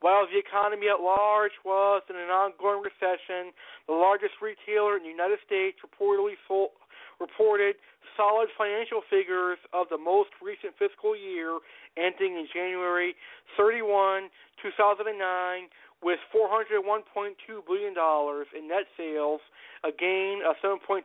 [0.00, 3.52] While the economy at large was in an ongoing recession,
[3.86, 6.76] the largest retailer in the United States reportedly sold,
[7.20, 7.76] reported
[8.16, 11.58] solid financial figures of the most recent fiscal year
[11.96, 13.14] ending in January
[13.56, 14.30] 31,
[14.62, 15.68] 2009,
[16.02, 19.40] with $401.2 billion in net sales,
[19.84, 21.00] a gain of 7.2%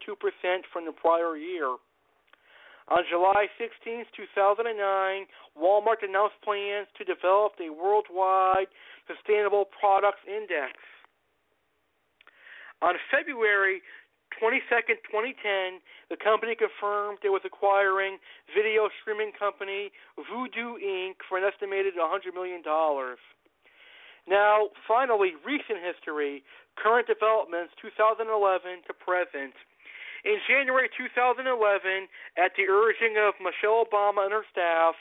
[0.72, 1.78] from the prior year.
[2.90, 4.66] On July 16, 2009,
[5.54, 8.66] Walmart announced plans to develop a worldwide
[9.06, 10.74] sustainable products index.
[12.82, 13.86] On February
[14.42, 14.66] 22,
[15.06, 18.18] 2010, the company confirmed it was acquiring
[18.58, 21.22] video streaming company Vudu Inc.
[21.30, 22.66] for an estimated $100 million.
[24.26, 26.42] Now, finally, recent history,
[26.74, 28.30] current developments 2011
[28.90, 29.54] to present.
[30.26, 31.48] In January 2011,
[32.36, 34.96] at the urging of Michelle Obama and her staff,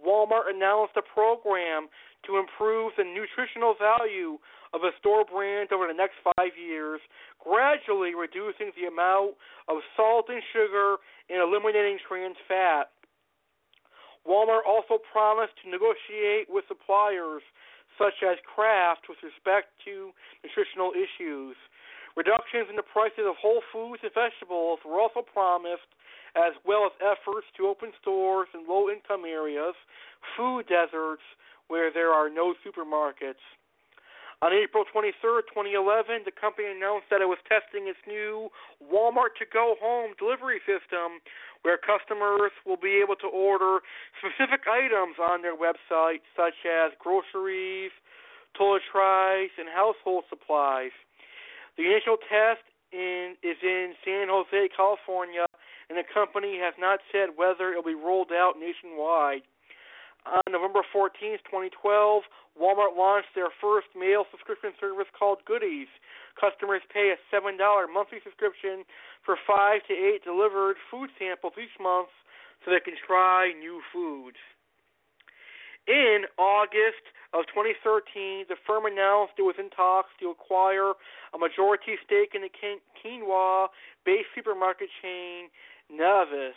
[0.00, 1.92] Walmart announced a program
[2.26, 4.38] to improve the nutritional value
[4.72, 7.00] of a store brand over the next five years,
[7.36, 9.36] gradually reducing the amount
[9.68, 10.96] of salt and sugar
[11.28, 12.88] and eliminating trans fat.
[14.24, 17.42] Walmart also promised to negotiate with suppliers
[18.00, 21.56] such as Kraft with respect to nutritional issues.
[22.16, 25.88] Reductions in the prices of whole foods and vegetables were also promised,
[26.36, 29.74] as well as efforts to open stores in low income areas,
[30.36, 31.24] food deserts
[31.68, 33.40] where there are no supermarkets.
[34.42, 35.14] On April 23,
[35.54, 38.50] 2011, the company announced that it was testing its new
[38.82, 41.22] Walmart to Go Home delivery system,
[41.62, 43.86] where customers will be able to order
[44.18, 47.94] specific items on their website, such as groceries,
[48.58, 50.90] toiletries, and household supplies.
[51.76, 55.46] The initial test in, is in San Jose, California,
[55.88, 59.42] and the company has not said whether it will be rolled out nationwide.
[60.22, 62.22] On November 14, 2012,
[62.54, 65.90] Walmart launched their first mail subscription service called Goodies.
[66.38, 67.58] Customers pay a $7
[67.90, 68.84] monthly subscription
[69.24, 72.12] for five to eight delivered food samples each month
[72.62, 74.38] so they can try new foods.
[75.88, 77.02] In August
[77.34, 80.94] of 2013, the firm announced it was in talks to acquire
[81.34, 85.50] a majority stake in the Kenya-based supermarket chain
[85.90, 86.54] Naivas.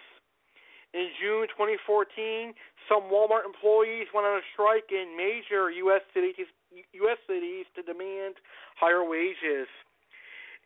[0.94, 2.54] In June 2014,
[2.88, 6.06] some Walmart employees went on a strike in major U.S.
[6.14, 7.18] cities, U.S.
[7.28, 8.36] cities to demand
[8.80, 9.68] higher wages.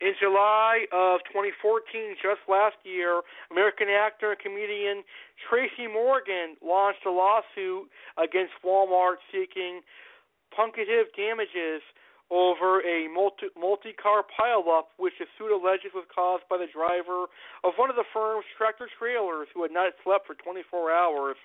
[0.00, 3.20] In July of 2014, just last year,
[3.50, 5.04] American actor and comedian
[5.36, 7.84] Tracy Morgan launched a lawsuit
[8.16, 9.84] against Walmart seeking
[10.56, 11.84] punitive damages
[12.30, 17.26] over a multi multi car pileup, which the suit alleges was caused by the driver
[17.66, 21.36] of one of the firm's tractor trailers who had not slept for 24 hours.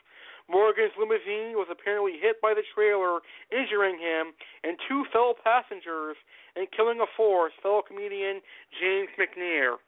[0.45, 6.17] Morgan's limousine was apparently hit by the trailer, injuring him and two fellow passengers
[6.55, 8.41] and killing a fourth, fellow comedian
[8.77, 9.81] James McNair.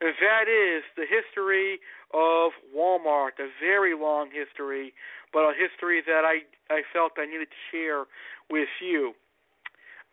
[0.00, 1.78] And that is the history
[2.14, 4.94] of Walmart, a very long history,
[5.32, 8.04] but a history that I, I felt I needed to share
[8.50, 9.14] with you.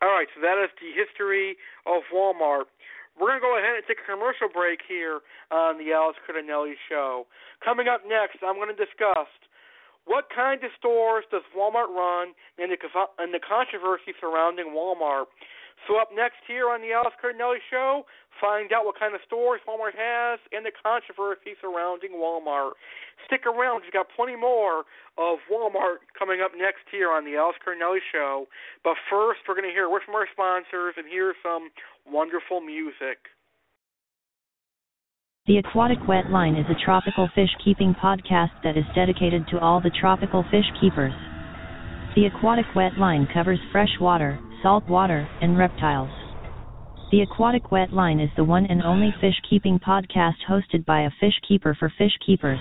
[0.02, 1.54] All right, so that is the history
[1.86, 2.66] of Walmart.
[3.14, 5.22] We're going to go ahead and take a commercial break here
[5.54, 7.30] on the Alex Cardinale Show.
[7.62, 9.30] Coming up next, I'm going to discuss
[10.02, 12.78] what kind of stores does Walmart run and the,
[13.22, 15.30] and the controversy surrounding Walmart.
[15.88, 18.06] So up next here on the Alex Cardinale Show,
[18.38, 22.78] find out what kind of stores Walmart has and the controversy surrounding Walmart.
[23.26, 24.86] Stick around, we've got plenty more
[25.18, 28.46] of Walmart coming up next here on the Alex Cardinale Show.
[28.86, 31.74] But first, we're going to hear word from our sponsors and hear some
[32.06, 33.26] wonderful music.
[35.50, 39.90] The Aquatic Wetline is a tropical fish keeping podcast that is dedicated to all the
[39.90, 41.14] tropical fish keepers.
[42.14, 46.10] The Aquatic Wetline covers freshwater, saltwater, and reptiles.
[47.10, 51.10] The Aquatic Wet Line is the one and only fish keeping podcast hosted by a
[51.20, 52.58] fish keeper for fish keepers.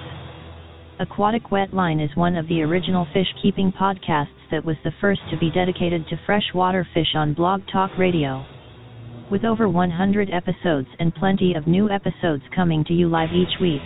[1.00, 5.22] Aquatic Wet Line is one of the original fish keeping podcasts that was the first
[5.32, 8.46] to be dedicated to freshwater fish on Blog Talk Radio.
[9.32, 13.82] With over 100 episodes and plenty of new episodes coming to you live each week,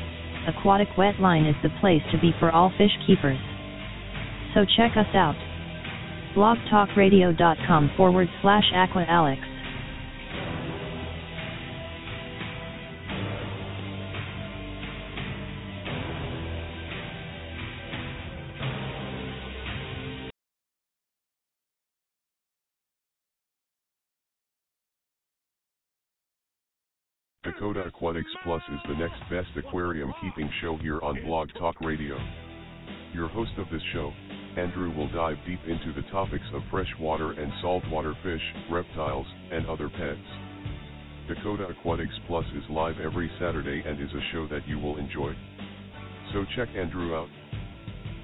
[0.47, 3.37] Aquatic Wet Line is the place to be for all fish keepers.
[4.55, 5.35] So check us out.
[6.35, 9.55] blogtalkradio.com forward slash aquaalex.
[27.45, 32.17] Dakota Aquatics Plus is the next best aquarium keeping show here on Blog Talk Radio.
[33.13, 34.11] Your host of this show,
[34.57, 38.41] Andrew will dive deep into the topics of freshwater and saltwater fish,
[38.71, 40.19] reptiles, and other pets.
[41.27, 45.33] Dakota Aquatics Plus is live every Saturday and is a show that you will enjoy.
[46.33, 47.29] So check Andrew out.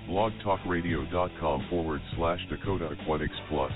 [0.07, 3.71] blogtalkradio.com forward slash Dakota Aquatics Plus.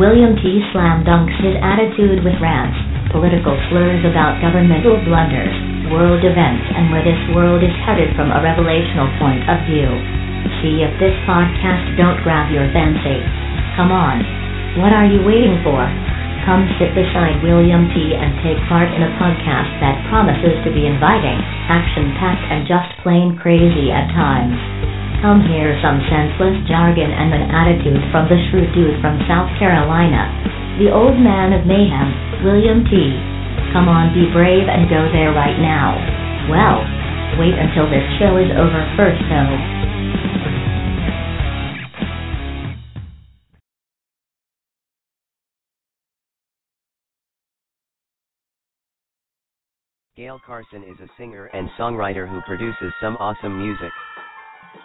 [0.00, 2.72] William T slam dunks his attitude with rants,
[3.12, 5.52] political slurs about governmental blunders,
[5.92, 9.92] world events, and where this world is headed from a revelational point of view.
[10.64, 13.20] See if this podcast don't grab your fancy.
[13.76, 14.24] Come on.
[14.80, 15.84] What are you waiting for?
[16.46, 18.14] Come sit beside William T.
[18.14, 23.34] and take part in a podcast that promises to be inviting, action-packed and just plain
[23.34, 24.54] crazy at times.
[25.26, 30.30] Come hear some senseless jargon and an attitude from the shrewd dude from South Carolina.
[30.78, 32.94] The old man of mayhem, William T.
[33.74, 35.98] Come on, be brave and go there right now.
[36.46, 36.78] Well,
[37.42, 39.50] wait until this show is over first though.
[50.16, 53.92] Gail Carson is a singer and songwriter who produces some awesome music.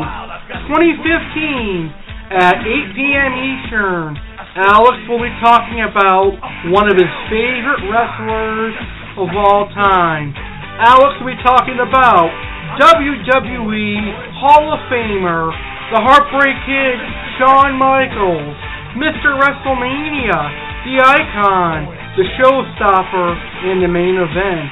[0.69, 3.33] 2015 at 8 p.m.
[3.33, 4.13] Eastern.
[4.61, 6.37] Alex will be talking about
[6.69, 8.77] one of his favorite wrestlers
[9.17, 10.37] of all time.
[10.85, 12.29] Alex will be talking about
[12.77, 13.89] WWE
[14.37, 15.49] Hall of Famer,
[15.97, 16.99] the Heartbreak Kid,
[17.41, 18.57] Shawn Michaels,
[19.01, 19.33] Mr.
[19.33, 20.37] WrestleMania,
[20.85, 21.89] the Icon,
[22.21, 23.29] the Showstopper,
[23.73, 24.69] and the main event.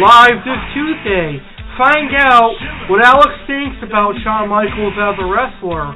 [0.00, 1.40] Live this Tuesday,
[1.74, 2.54] Find out
[2.86, 5.90] what Alex thinks about Shawn Michaels as a wrestler.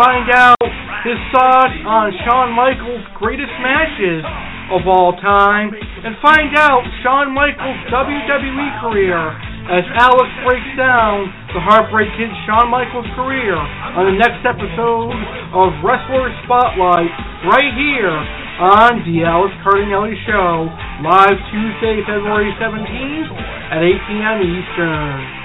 [0.00, 0.56] Find out
[1.04, 4.24] his thoughts on Shawn Michaels' greatest matches
[4.72, 5.68] of all time.
[5.76, 9.20] And find out Shawn Michaels' WWE career
[9.68, 15.12] as Alex breaks down the Heartbreak Kid Shawn Michaels' career on the next episode
[15.52, 17.12] of Wrestler Spotlight
[17.52, 20.68] right here on the Alex Cardinale Show,
[21.00, 23.30] live Tuesday, February 17th
[23.72, 24.38] at 8 p.m.
[24.44, 25.42] Eastern.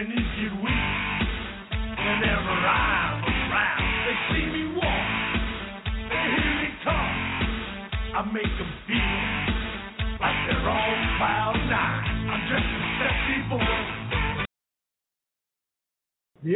[0.00, 0.06] The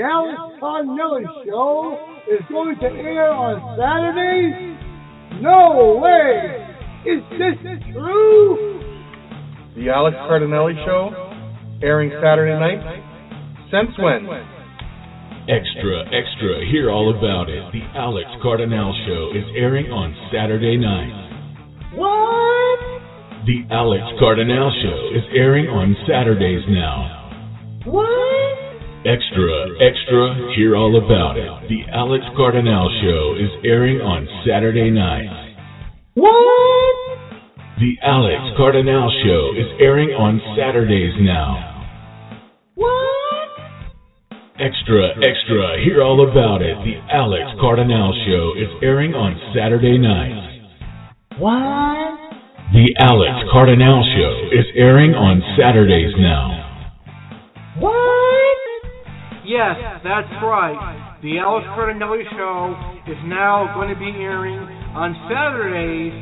[0.01, 2.01] Alex Cardinale Show
[2.33, 4.75] is going to air on Saturday?
[5.43, 6.65] No way!
[7.05, 7.59] Is this
[7.93, 8.81] true?
[9.77, 11.13] The Alex Cardinale Show,
[11.83, 12.81] airing Saturday night?
[13.71, 14.27] Since when?
[15.49, 17.61] Extra, extra, hear all about it.
[17.73, 21.13] The Alex Cardinale Show is airing on Saturday night.
[21.93, 23.45] What?
[23.45, 27.81] The Alex Cardinale Show is airing on Saturdays now.
[27.85, 28.09] What?
[29.05, 31.69] Extra, extra, hear all about it.
[31.69, 35.29] The Alex Cardinale Show is airing on Saturday night.
[36.15, 37.05] What?
[37.77, 41.85] The Alex Cardinale Show is airing on Saturdays now.
[42.77, 43.14] What?
[44.55, 46.79] Extra, extra, hear all about it.
[46.87, 50.31] The Alex Cardinale Show is airing on Saturday night.
[51.43, 52.15] What?
[52.71, 56.55] The Alex Cardinale Show is airing on Saturdays now.
[57.83, 58.59] What?
[59.43, 59.75] Yes,
[60.07, 61.19] that's right.
[61.19, 62.79] The Alex Cardinale Show
[63.11, 64.63] is now going to be airing
[64.95, 66.15] on Saturdays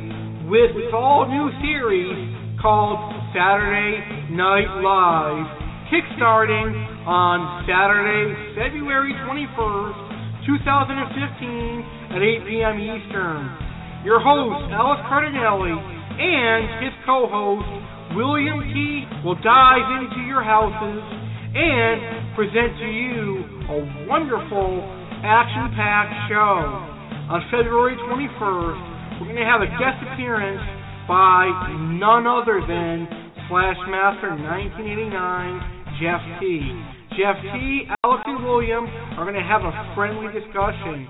[0.49, 2.17] with its all new series
[2.57, 2.97] called
[3.29, 4.01] Saturday
[4.33, 5.45] Night Live,
[5.93, 12.75] kickstarting on Saturday, February 21st, 2015 at 8 p.m.
[12.79, 13.43] Eastern.
[14.07, 17.67] Your host, Alex Cardinale, and his co-host,
[18.15, 21.03] William T., will dive into your houses
[21.55, 23.77] and present to you a
[24.07, 24.79] wonderful
[25.23, 26.87] action-packed show.
[27.31, 30.63] On February 21st, we're going to have a guest appearance
[31.07, 31.51] by
[31.99, 33.07] none other than
[33.51, 36.92] Slashmaster 1989, Jeff T.
[37.13, 41.05] Jeff T, Alex, and William are going to have a friendly discussion.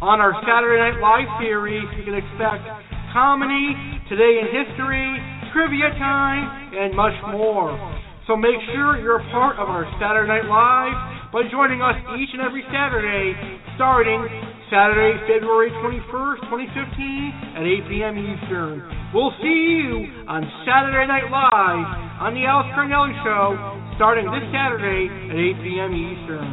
[0.00, 2.64] On our Saturday Night Live series, you can expect
[3.12, 3.76] comedy,
[4.08, 5.04] today in history,
[5.52, 7.76] trivia time, and much more.
[8.24, 10.96] So make sure you're a part of our Saturday Night Live
[11.28, 13.36] by joining us each and every Saturday,
[13.76, 14.24] starting
[14.72, 18.16] Saturday, February 21st, 2015 at 8 p.m.
[18.16, 18.80] Eastern.
[19.12, 21.86] We'll see you on Saturday Night Live
[22.24, 25.92] on the Alex Cardinale Show starting this Saturday at 8 p.m.
[25.94, 26.50] Eastern.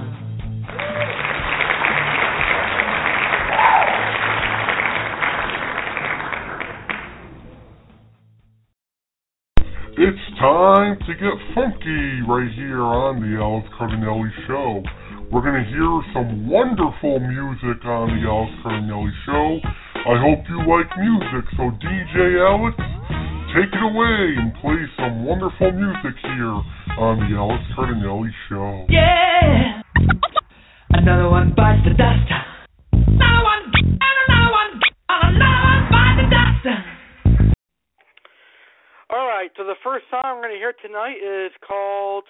[9.98, 14.84] It's time to get funky right here on the Alex Cardinale Show.
[15.32, 19.60] We're going to hear some wonderful music on the Alex Cardinale Show.
[20.02, 22.78] I hope you like music, so DJ Alex,
[23.52, 26.56] take it away and play some wonderful music here
[26.95, 28.88] on the Alex Cardinale Show.
[28.88, 29.84] Yeah!
[30.95, 32.32] Another one bites the dust.
[32.95, 33.64] Another one,
[33.99, 34.72] another one,
[35.10, 36.64] another one bites the dust.
[39.12, 42.24] All right, so the first song we're going to hear tonight is called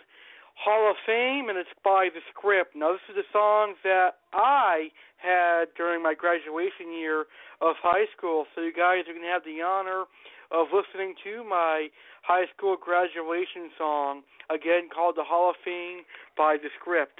[0.58, 2.74] Hall of Fame, and it's by The Script.
[2.74, 4.90] Now, this is a song that I
[5.22, 7.30] had during my graduation year
[7.62, 10.10] of high school, so you guys are going to have the honor
[10.54, 11.88] of listening to my
[12.24, 16.04] high school graduation song, again called The Hall of Fame
[16.38, 17.20] by The Script.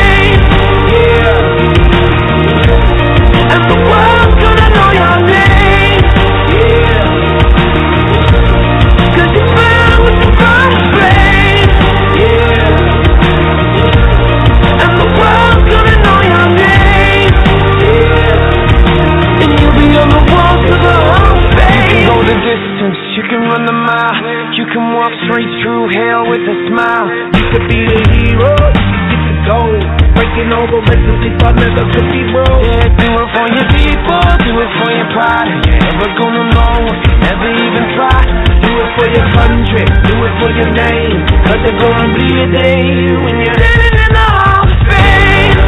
[22.31, 24.15] the distance, you can run the mile,
[24.55, 27.11] you can walk straight through hell with a smile.
[27.35, 29.83] You could be the hero, you could get the gold.
[30.15, 32.63] Breaking all the records they thought never could be broke.
[32.63, 35.59] Yeah, do it for your people, do it for your pride.
[35.59, 36.79] You never gonna know
[37.19, 38.23] never even try.
[38.63, 41.19] Do it for your country, do it for your name.
[41.51, 45.59] Cause there's gonna be a day when you're standing in the Hall of Fame.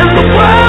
[0.00, 0.59] And the world's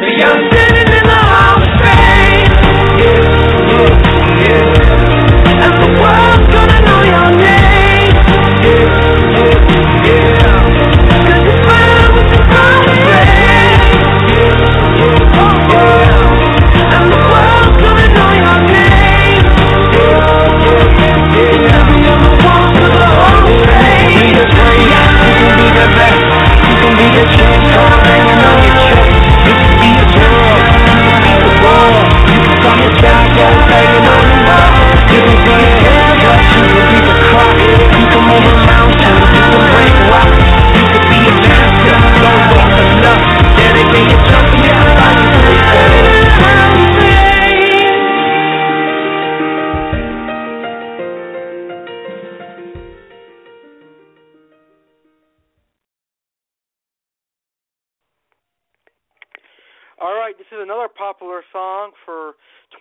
[0.00, 0.47] be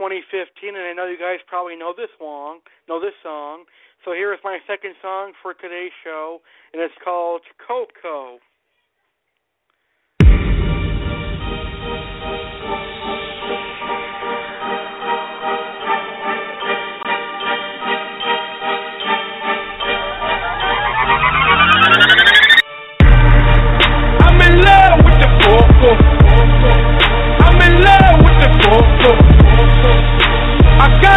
[0.08, 2.60] 2015, and I know you guys probably know this song.
[2.88, 3.66] Know this song.
[4.05, 6.39] So here is my second song for today's show,
[6.72, 8.39] and it's called Coco.
[24.24, 26.16] I'm in love with the 4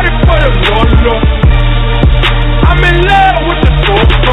[0.01, 1.13] body for the photo.
[2.65, 4.33] I'm in love with the photo.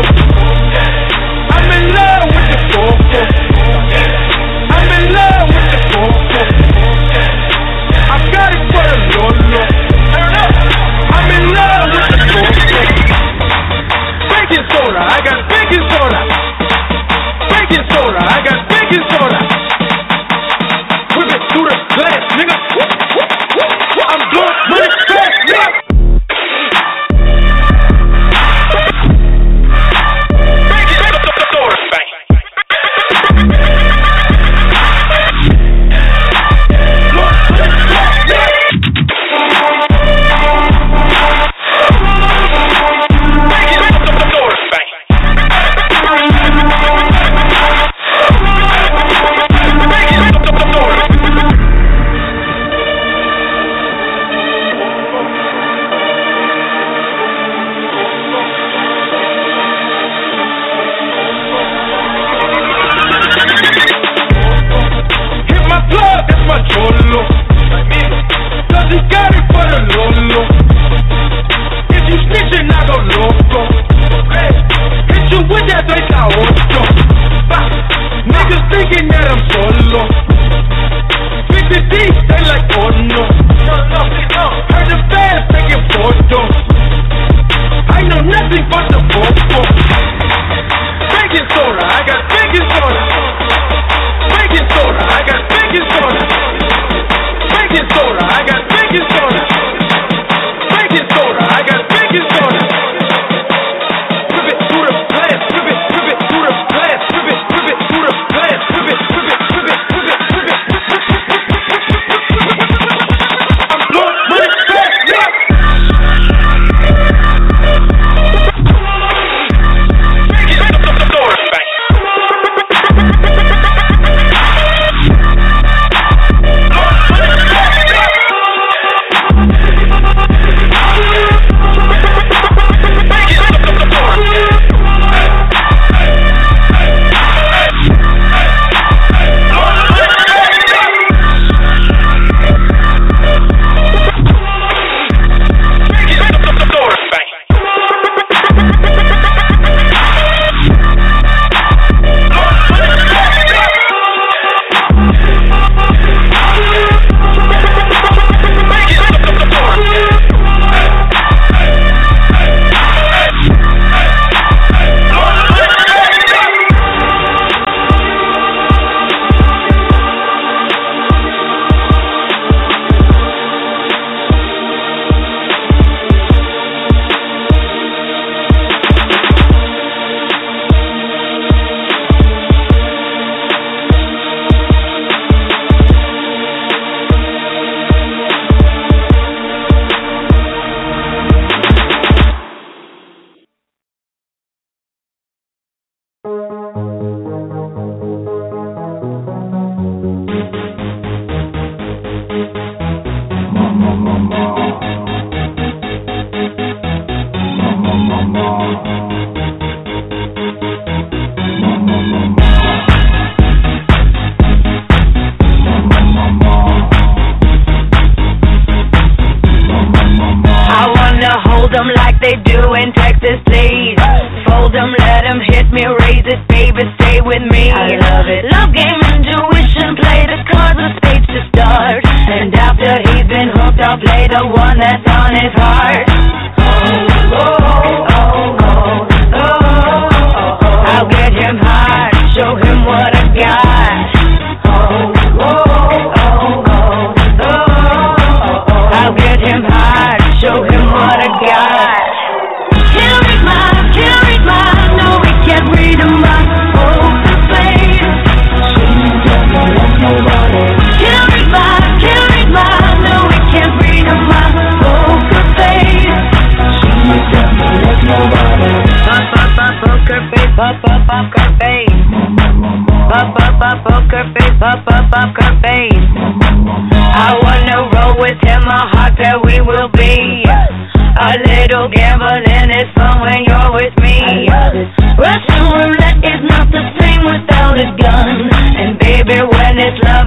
[1.52, 3.20] I'm in love with the photo.
[4.72, 6.42] I'm in love with the photo.
[8.00, 9.62] I got it for the lolo.
[11.12, 12.72] I'm in love with the photo.
[14.32, 16.20] Baking soda, I got baking soda.
[17.52, 19.40] Baking soda, I got baking soda.
[21.18, 22.56] Whip it through the glass, nigga.
[24.08, 25.37] I'm doing money fast.
[25.48, 25.87] Yes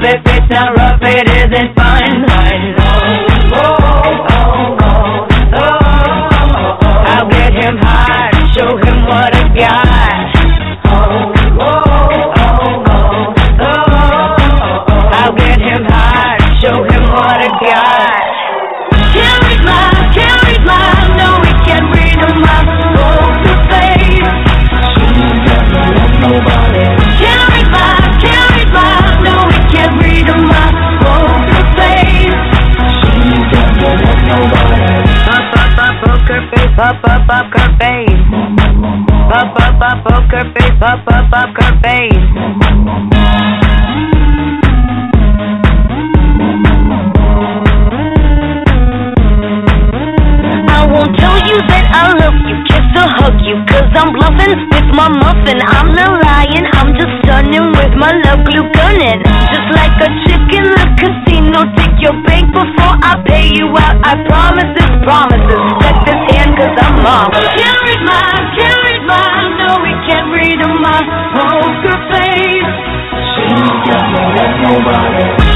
[0.03, 1.90] if it's not rough, it isn't fun.
[40.83, 42.15] Up, up, up, her face.
[50.69, 54.57] I won't tell you that I love you, kiss or hug you, cause I'm bluffing
[54.73, 55.61] with my muffin.
[55.61, 59.21] I'm not lying, I'm just stunning with my love glue gunning.
[59.53, 64.01] Just like a chick in the casino, take your bank before I pay you out.
[64.01, 65.80] I promise this, promises.
[74.71, 75.50] Can't read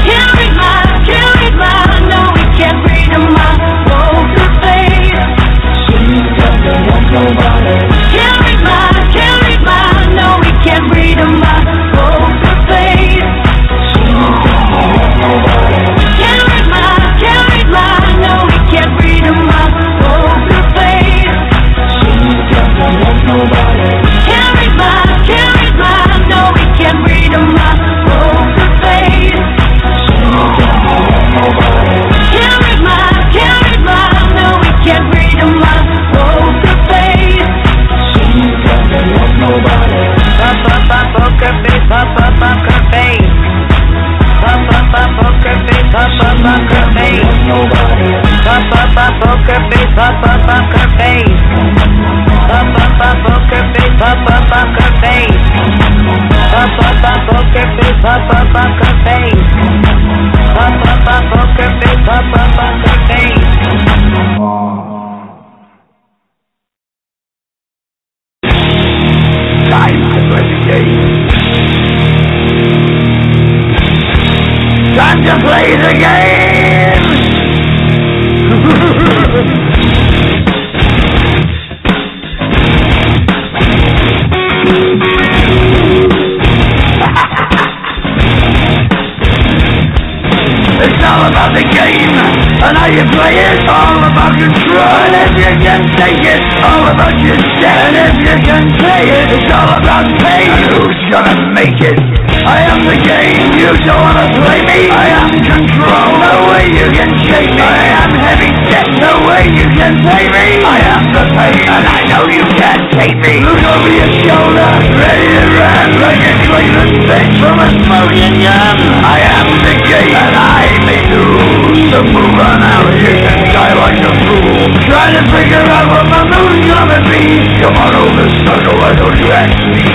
[101.77, 103.51] I am the game.
[103.59, 104.89] You don't wanna play me.
[104.91, 106.24] I am control.
[106.65, 107.61] Way you can shake me.
[107.61, 108.89] I am heavy debt.
[108.97, 110.65] No way you can pay me.
[110.65, 113.45] I am the pain, and I know you can't take me.
[113.45, 118.81] Look over your shoulder, ready to run like a Cleveland bitch from a smoking gun.
[118.97, 121.85] I am the game, and I may lose.
[121.93, 124.65] So move on out here and die like a fool.
[124.89, 127.45] Trying to figure out what my mood's gonna be.
[127.61, 129.85] Come on over, snuggle, why don't you ask me?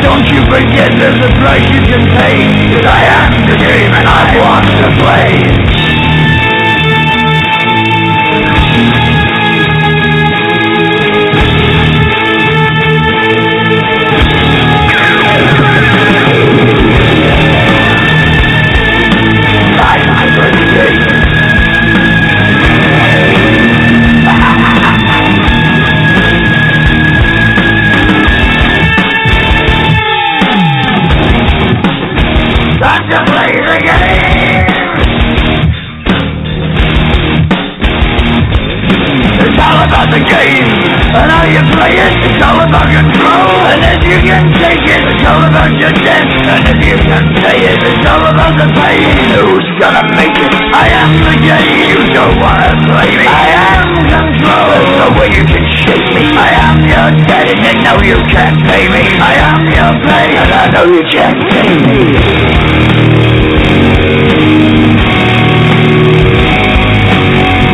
[0.00, 2.48] Don't you forget there's a price you can pay.
[2.72, 6.05] Cause I am the game and I want to play.
[48.96, 50.52] Who's gonna make it?
[50.72, 51.92] I am the game.
[51.92, 53.26] You don't wanna play me.
[53.28, 54.72] I am control.
[54.72, 56.32] There's no way you can shake me.
[56.32, 59.04] I am your debt, and know you can't pay me.
[59.20, 62.08] I am your pain, and I know you can't pay me.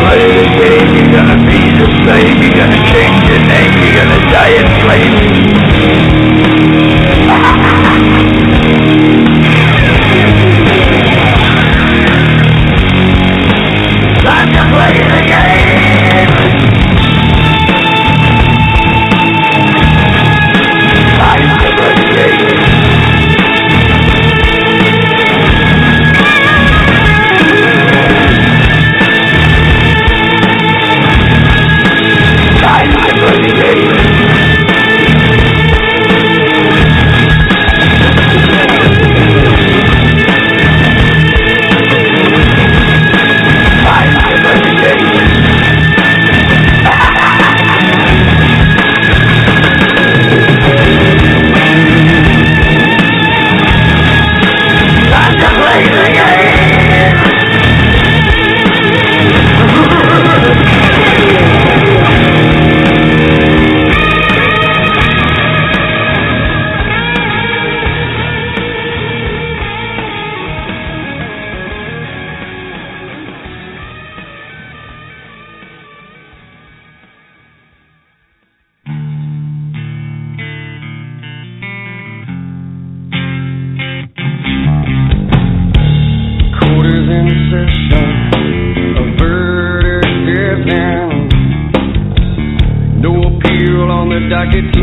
[0.03, 4.21] Play the game, you're gonna be the same, you're gonna change your name, you're gonna
[4.35, 5.23] die in flames.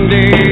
[0.08, 0.49] docket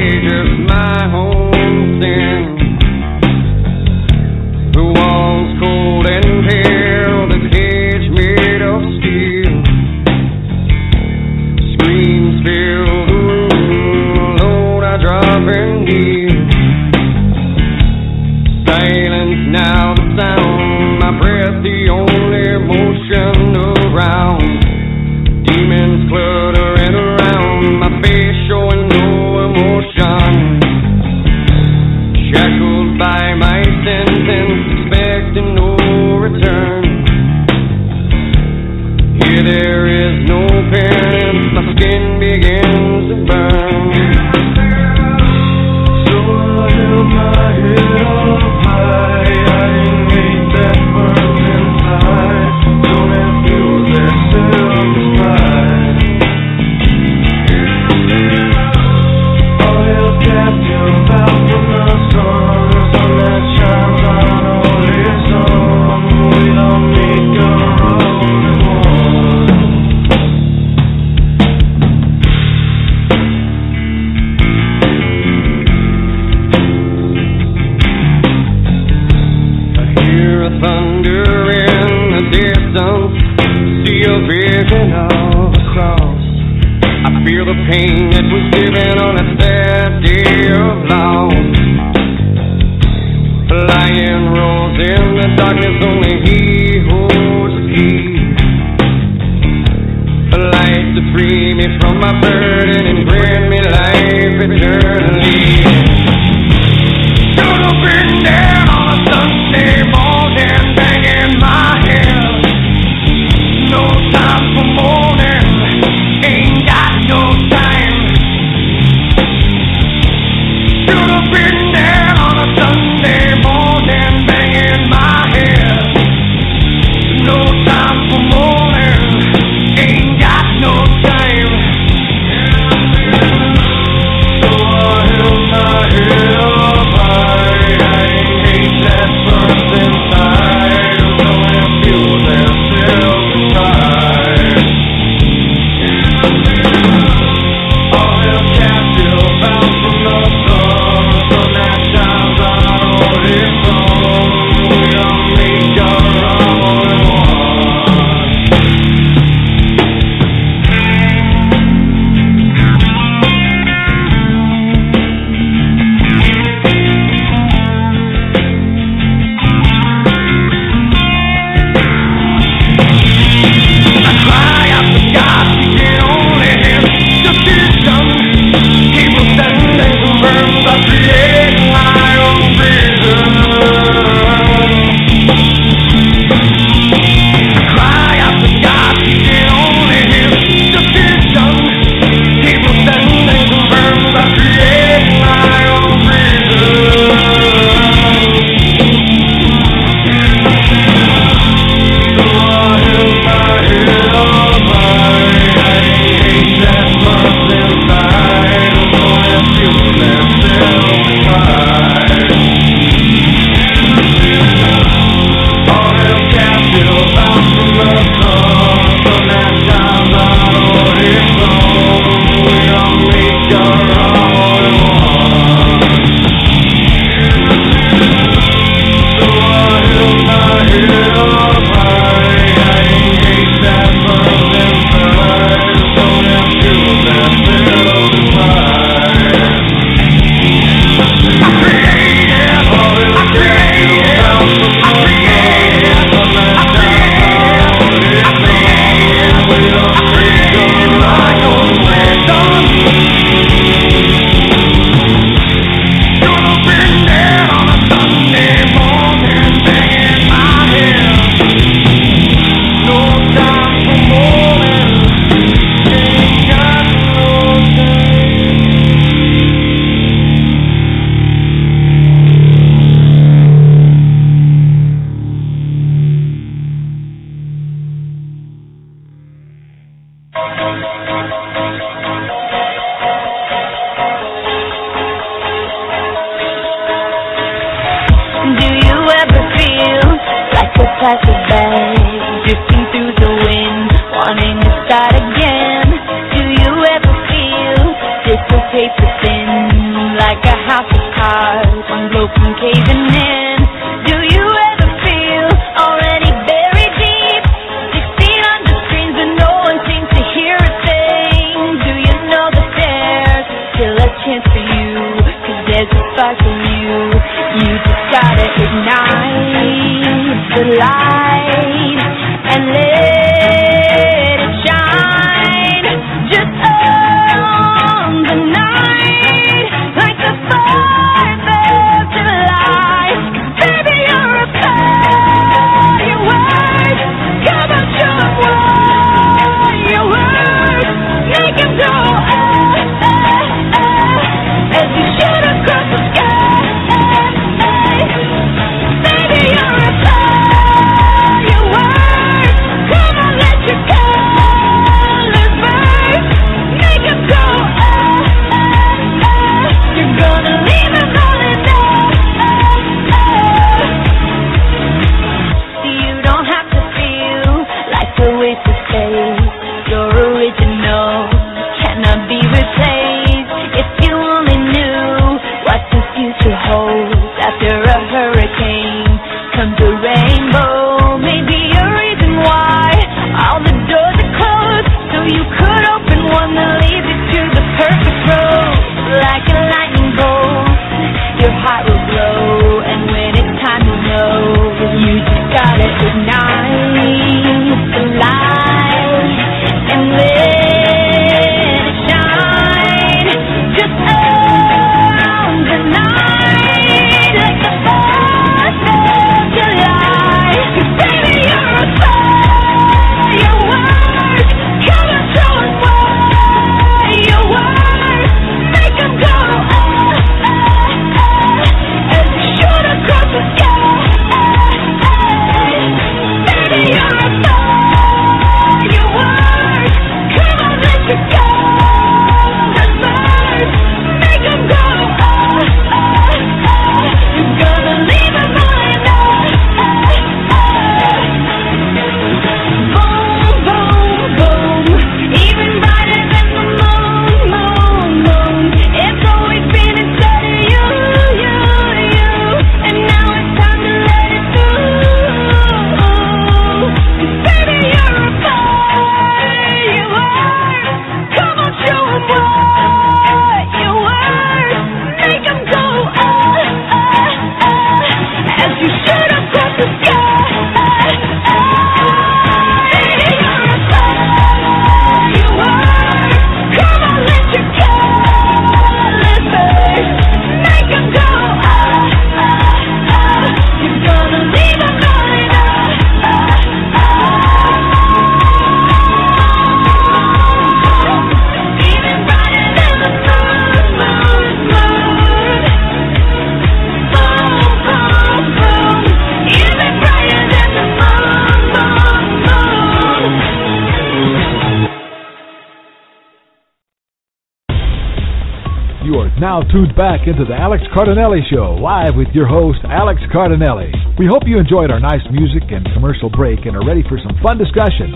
[509.78, 513.94] tuned back into the Alex Cardinale Show, live with your host, Alex Cardinale.
[514.18, 517.38] We hope you enjoyed our nice music and commercial break and are ready for some
[517.38, 518.10] fun discussion.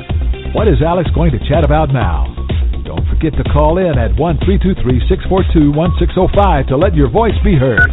[0.58, 2.26] What is Alex going to chat about now?
[2.82, 7.86] Don't forget to call in at 1 642 1605 to let your voice be heard.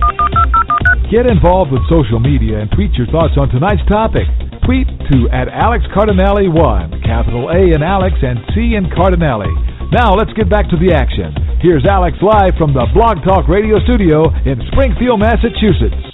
[1.13, 4.25] Get involved with social media and tweet your thoughts on tonight's topic.
[4.65, 9.53] Tweet to at Alex Cardinale1, capital A in Alex and C in Cardinale.
[9.93, 11.48] Now let's get back to the action.
[11.61, 16.07] Here's Alex live from the Blog Talk Radio studio in Springfield, Massachusetts.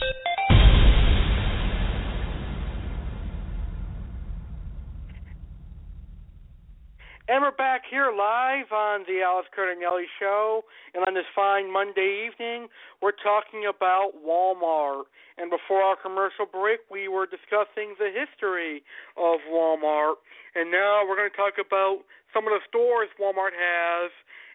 [7.30, 10.66] And we're back here live on the Alex Cardinale Show.
[10.96, 12.66] And on this fine Monday evening,
[13.04, 15.06] we're talking about Walmart.
[15.38, 18.82] And before our commercial break, we were discussing the history
[19.14, 20.18] of Walmart.
[20.56, 22.02] And now we're going to talk about
[22.34, 24.10] some of the stores Walmart has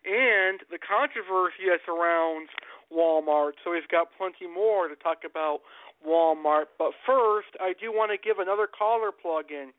[0.05, 2.51] and the controversy that surrounds
[2.93, 3.61] Walmart.
[3.63, 5.61] So we've got plenty more to talk about
[6.07, 6.73] Walmart.
[6.79, 9.73] But first, I do want to give another caller plug in.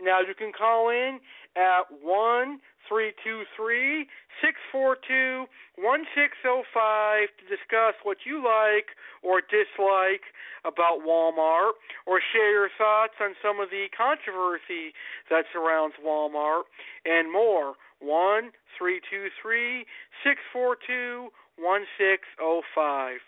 [0.00, 1.18] Now you can call in
[1.56, 4.06] at one three two three
[4.40, 5.46] six four two
[5.76, 10.22] one six zero five to discuss what you like or dislike
[10.64, 11.72] about Walmart,
[12.06, 14.94] or share your thoughts on some of the controversy
[15.30, 16.62] that surrounds Walmart
[17.04, 17.74] and more.
[18.00, 19.84] One three two three
[20.22, 23.18] six four two one six zero five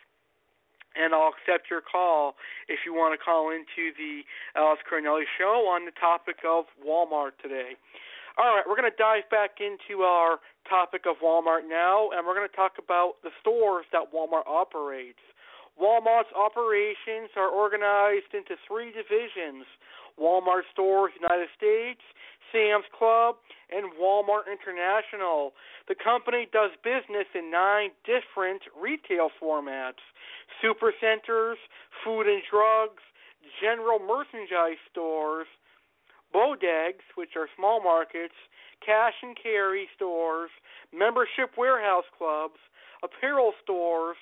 [0.96, 2.34] and I'll accept your call
[2.68, 4.22] if you want to call into the
[4.56, 7.76] Alex Cardinale show on the topic of Walmart today.
[8.38, 10.38] All right, we're going to dive back into our
[10.68, 15.20] topic of Walmart now, and we're going to talk about the stores that Walmart operates.
[15.80, 19.64] Walmart's operations are organized into three divisions
[20.18, 22.00] Walmart Stores United States,
[22.52, 23.36] Sam's Club,
[23.70, 25.52] and Walmart International.
[25.88, 30.02] The company does business in nine different retail formats
[30.62, 31.56] supercenters,
[32.04, 33.02] food and drugs,
[33.62, 35.46] general merchandise stores,
[36.34, 38.34] bodegas, which are small markets,
[38.84, 40.50] cash and carry stores,
[40.92, 42.58] membership warehouse clubs,
[43.02, 44.16] apparel stores,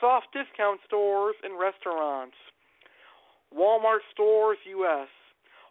[0.00, 2.36] soft discount stores, and restaurants.
[3.54, 5.08] Walmart Stores US.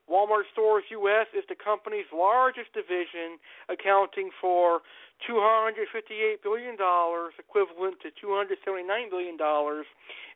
[0.10, 3.40] Walmart Stores US is the company's largest division,
[3.70, 4.82] accounting for
[5.30, 9.38] $258 billion, equivalent to $279 billion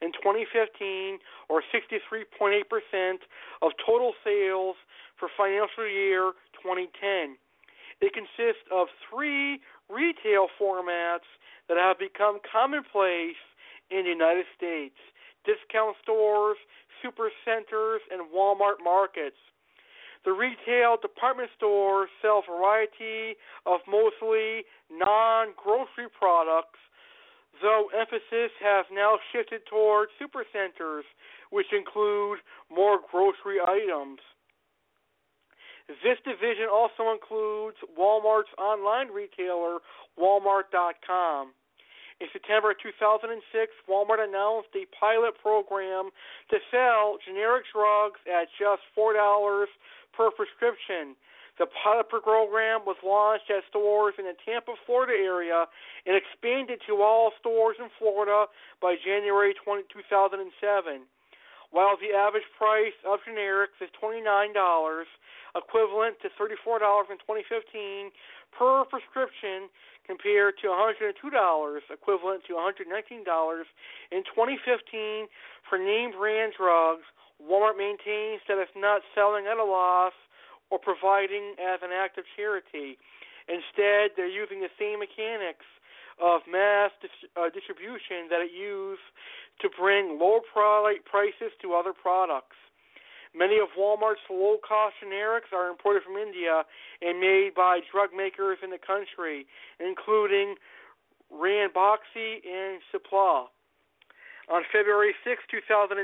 [0.01, 1.19] in 2015,
[1.49, 3.17] or 63.8%
[3.61, 4.75] of total sales
[5.19, 6.31] for financial year
[6.63, 7.35] 2010.
[7.99, 11.27] It consists of three retail formats
[11.67, 13.41] that have become commonplace
[13.89, 14.95] in the United States
[15.47, 16.57] discount stores,
[16.99, 19.39] supercenters, and Walmart markets.
[20.25, 26.79] The retail department stores sell a variety of mostly non grocery products,
[27.61, 31.03] though emphasis has now shifted toward supercenters,
[31.51, 32.39] which include
[32.69, 34.19] more grocery items.
[36.03, 39.79] This division also includes Walmart's online retailer,
[40.19, 41.53] Walmart.com.
[42.19, 43.39] In September 2006,
[43.87, 46.09] Walmart announced a pilot program
[46.49, 49.13] to sell generic drugs at just $4
[50.17, 51.13] per prescription.
[51.61, 55.65] The pilot program was launched at stores in the Tampa, Florida area
[56.05, 58.49] and expanded to all stores in Florida
[58.81, 61.05] by January 20, 2007.
[61.69, 64.23] While the average price of generics is $29,
[65.57, 68.09] equivalent to $34 in 2015
[68.53, 69.69] per prescription,
[70.07, 71.11] compared to $102,
[71.91, 72.87] equivalent to $119
[74.11, 75.27] in 2015
[75.67, 77.03] for name brand drugs
[77.41, 80.13] Walmart maintains that it's not selling at a loss
[80.69, 82.97] or providing as an act of charity.
[83.47, 85.65] Instead, they're using the same mechanics
[86.19, 89.05] of mass dis- uh, distribution that it used
[89.61, 92.57] to bring lower product prices to other products.
[93.35, 96.63] Many of Walmart's low cost generics are imported from India
[97.01, 99.45] and made by drug makers in the country,
[99.79, 100.55] including
[101.31, 103.47] Ranbaxy and Cipla.
[104.47, 105.99] On February 6, 2007,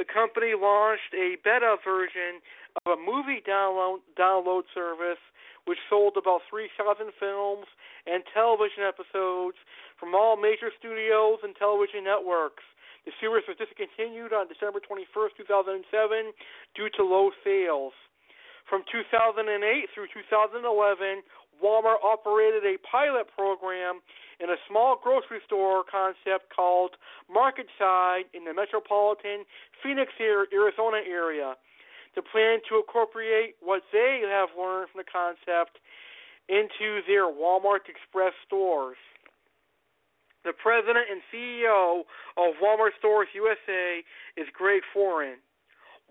[0.00, 2.40] the company launched a beta version
[2.80, 5.20] of a movie download, download service
[5.64, 7.68] which sold about 3,000 films
[8.08, 9.60] and television episodes
[10.00, 12.66] from all major studios and television networks.
[13.06, 15.86] The series was discontinued on December 21, 2007
[16.74, 17.94] due to low sales.
[18.66, 19.44] From 2008
[19.92, 20.64] through 2011,
[21.62, 24.00] Walmart operated a pilot program
[24.40, 26.98] in a small grocery store concept called
[27.32, 29.46] Market Side in the metropolitan
[29.82, 31.54] Phoenix, Arizona area.
[32.14, 35.78] The plan to incorporate what they have learned from the concept
[36.48, 38.98] into their Walmart Express stores.
[40.44, 42.02] The president and CEO
[42.36, 44.02] of Walmart Stores USA
[44.36, 45.38] is Greg Foran.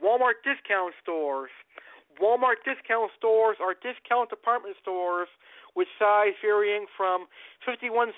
[0.01, 1.51] Walmart discount stores.
[2.19, 5.29] Walmart discount stores are discount department stores
[5.75, 7.27] with size varying from
[7.65, 8.11] 51,000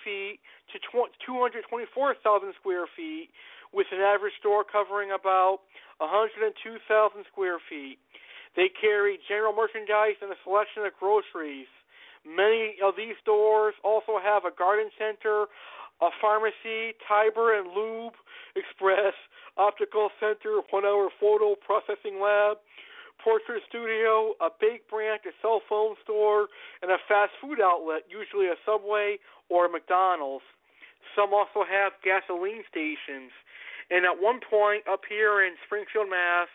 [0.00, 0.40] feet
[0.72, 3.28] to 224,000 square feet,
[3.72, 5.60] with an average store covering about
[5.98, 6.48] 102,000
[7.30, 7.98] square feet.
[8.56, 11.68] They carry general merchandise and a selection of groceries.
[12.24, 15.46] Many of these stores also have a garden center,
[16.00, 18.16] a pharmacy, Tire and Lube
[18.56, 19.12] Express,
[19.56, 22.56] optical center, one hour photo processing lab,
[23.22, 26.48] portrait studio, a bake branch, a cell phone store,
[26.82, 29.18] and a fast food outlet, usually a Subway
[29.48, 30.44] or a McDonald's.
[31.14, 33.32] Some also have gasoline stations.
[33.90, 36.48] And at one point up here in Springfield, Mass,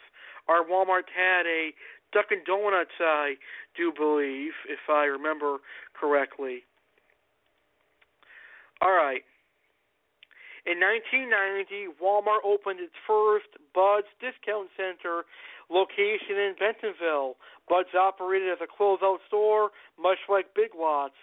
[0.47, 1.71] our Walmart had a
[2.11, 3.35] Dunkin' Donuts, I
[3.75, 5.57] do believe, if I remember
[5.93, 6.63] correctly.
[8.81, 9.23] All right.
[10.65, 15.25] In 1990, Walmart opened its first Bud's Discount Center
[15.71, 17.39] location in Bentonville.
[17.71, 21.15] Bud's operated as a closeout store, much like Big Lots.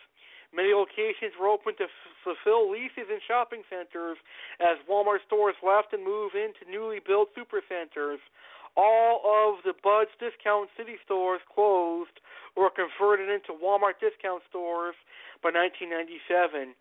[0.48, 4.16] Many locations were open to f- fulfill leases in shopping centers
[4.60, 8.16] as Walmart stores left and moved into newly built supercenters.
[8.72, 12.16] All of the Bud's Discount City stores closed
[12.56, 14.94] or converted into Walmart discount stores
[15.42, 16.72] by 1997.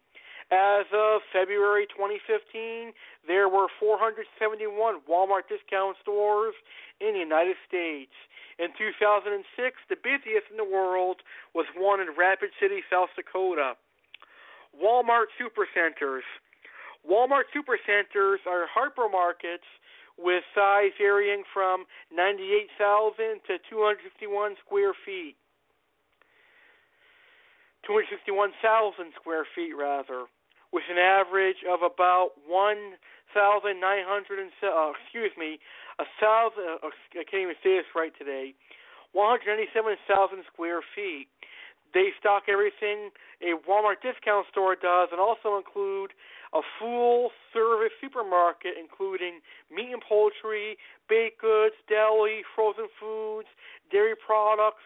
[0.48, 2.95] As of February 2015,
[3.28, 6.56] there were 471 Walmart discount stores
[7.03, 8.15] in the United States.
[8.57, 9.44] In 2006,
[9.91, 11.19] the busiest in the world
[11.53, 13.76] was one in Rapid City, South Dakota.
[14.72, 16.24] Walmart supercenters.
[17.03, 19.68] Walmart supercenters are hypermarkets
[20.18, 21.84] with size varying from
[22.15, 25.36] 98,000 to 251 square feet.
[27.86, 30.28] 261,000 square feet, rather
[30.77, 35.57] with an average of about 1,900 and uh, excuse me,
[35.97, 36.85] a thousand.
[36.85, 38.53] Uh, I can't even say this right today.
[39.17, 39.97] 197,000
[40.53, 41.33] square feet.
[41.97, 43.09] They stock everything
[43.41, 46.13] a Walmart discount store does, and also include
[46.53, 49.41] a full service supermarket, including
[49.73, 50.77] meat and poultry,
[51.09, 53.49] baked goods, deli, frozen foods,
[53.89, 54.85] dairy products,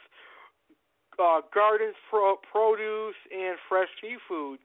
[1.20, 4.60] uh, gardens, pro- produce, and fresh seafood.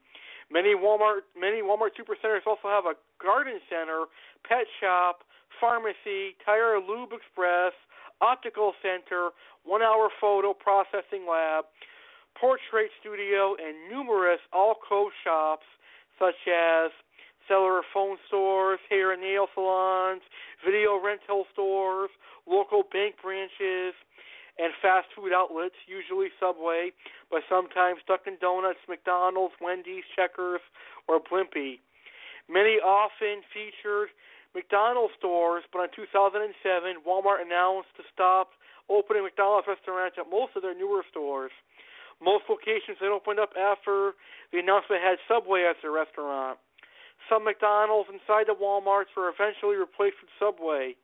[0.51, 4.05] Many Walmart many Walmart supercenters also have a garden center,
[4.47, 5.23] pet shop,
[5.59, 7.73] pharmacy, tire lube express,
[8.21, 9.31] optical center,
[9.63, 11.65] one hour photo processing lab,
[12.39, 15.65] portrait studio, and numerous alcove shops
[16.17, 16.91] such as
[17.47, 20.21] cellular phone stores, hair and nail salons,
[20.65, 22.09] video rental stores,
[22.47, 23.93] local bank branches,
[24.57, 26.91] and fast food outlets, usually Subway,
[27.29, 30.61] but sometimes Dunkin' Donuts, McDonald's, Wendy's, Checkers,
[31.07, 31.79] or Blimpie.
[32.49, 34.09] Many often featured
[34.55, 38.57] McDonald's stores, but in 2007, Walmart announced to stop
[38.89, 41.51] opening McDonald's restaurants at most of their newer stores.
[42.17, 44.17] Most locations that opened up after
[44.49, 46.57] the announcement had Subway as their restaurant.
[47.29, 50.95] Some McDonald's inside the Walmarts were eventually replaced with Subway.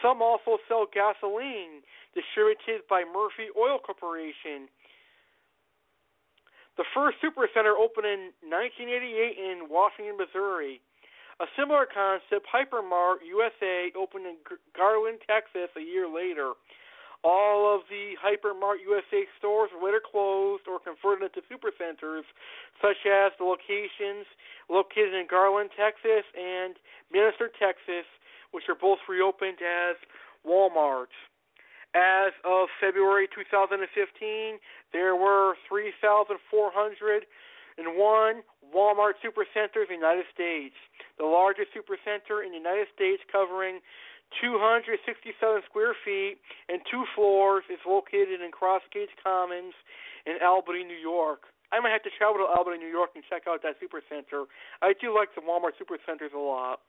[0.00, 1.82] Some also sell gasoline
[2.14, 4.70] distributed by Murphy Oil Corporation.
[6.76, 10.80] The first supercenter opened in 1988 in Washington, Missouri.
[11.40, 14.36] A similar concept, Hypermart USA, opened in
[14.76, 16.54] Garland, Texas a year later.
[17.24, 22.26] All of the Hypermart USA stores were later closed or converted into supercenters,
[22.80, 24.26] such as the locations
[24.68, 26.74] located in Garland, Texas and
[27.12, 28.06] Minister, Texas,
[28.52, 29.96] which are both reopened as
[30.46, 31.16] Walmarts.
[31.94, 33.84] As of February 2015,
[34.92, 36.40] there were 3,401
[38.72, 40.74] Walmart supercenters in the United States.
[41.18, 43.84] The largest supercenter in the United States, covering
[44.40, 45.36] 267
[45.68, 46.40] square feet
[46.72, 49.76] and two floors, is located in Crossgates Commons
[50.24, 51.52] in Albany, New York.
[51.72, 54.44] I might have to travel to Albany, New York, and check out that supercenter.
[54.80, 56.80] I do like the Walmart supercenters a lot.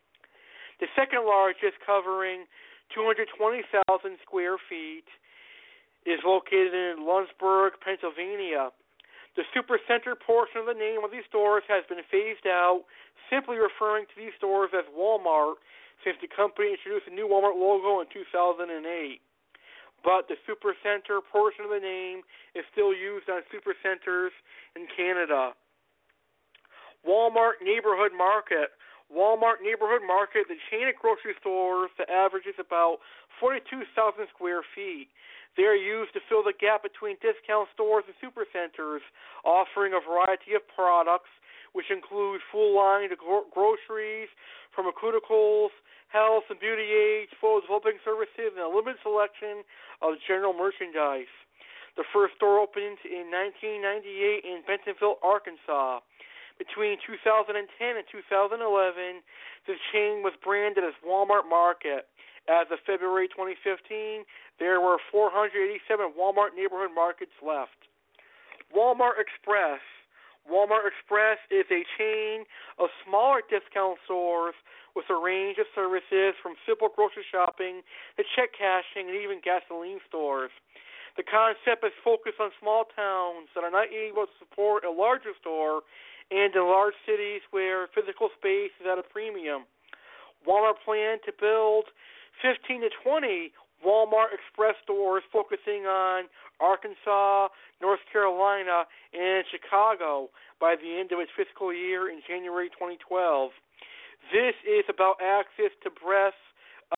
[0.80, 2.46] The second largest, covering
[2.94, 5.08] 220,000 square feet,
[6.06, 8.72] is located in Lawrenceburg, Pennsylvania.
[9.36, 12.86] The supercenter portion of the name of these stores has been phased out,
[13.30, 15.58] simply referring to these stores as Walmart
[16.06, 18.70] since the company introduced a new Walmart logo in 2008.
[20.04, 22.22] But the supercenter portion of the name
[22.54, 24.36] is still used on supercenters
[24.76, 25.56] in Canada.
[27.08, 28.76] Walmart Neighborhood Market
[29.14, 32.98] Walmart Neighborhood Market, the chain of grocery stores that averages about
[33.40, 33.86] 42,000
[34.34, 35.08] square feet.
[35.54, 39.06] They are used to fill the gap between discount stores and supercenters,
[39.46, 41.30] offering a variety of products
[41.78, 44.30] which include full line gro- groceries,
[44.74, 45.70] pharmaceuticals,
[46.10, 49.66] health and beauty aids, full developing services, and a limited selection
[50.02, 51.30] of general merchandise.
[51.98, 56.02] The first store opened in 1998 in Bentonville, Arkansas.
[56.58, 58.62] Between 2010 and 2011,
[59.66, 62.08] the chain was branded as Walmart Market.
[62.52, 64.28] As of February 2015,
[64.60, 67.88] there were 487 Walmart neighborhood markets left.
[68.76, 69.80] Walmart Express.
[70.44, 72.44] Walmart Express is a chain
[72.78, 74.56] of smaller discount stores
[74.94, 77.82] with a range of services from simple grocery shopping
[78.18, 80.52] to check cashing and even gasoline stores.
[81.16, 85.38] The concept is focused on small towns that are not able to support a larger
[85.40, 85.86] store
[86.32, 89.66] and in large cities where physical space is at a premium.
[90.48, 91.86] Walmart planned to build
[92.42, 93.52] 15 to 20
[93.84, 97.52] Walmart Express stores focusing on Arkansas,
[97.82, 103.52] North Carolina, and Chicago by the end of its fiscal year in January 2012.
[104.32, 106.40] This is about access to breadth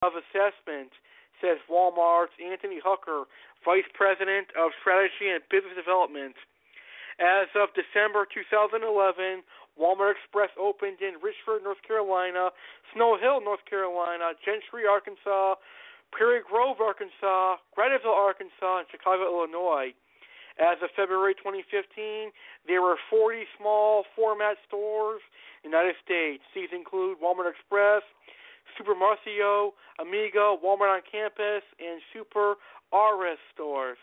[0.05, 0.93] of assessment,
[1.41, 3.25] says Walmart's Anthony Hucker,
[3.65, 6.37] Vice President of Strategy and Business Development.
[7.19, 9.43] As of December 2011,
[9.79, 12.51] Walmart Express opened in Richford, North Carolina,
[12.93, 15.55] Snow Hill, North Carolina, Gentry, Arkansas,
[16.11, 19.95] Prairie Grove, Arkansas, Graniteville, Arkansas, and Chicago, Illinois.
[20.59, 22.31] As of February 2015,
[22.67, 25.19] there were 40 small format stores
[25.63, 26.43] in the United States.
[26.55, 28.03] These include Walmart Express,
[28.77, 32.55] Super Marcio, Amigo, Walmart on Campus, and Super
[32.91, 33.99] RS stores.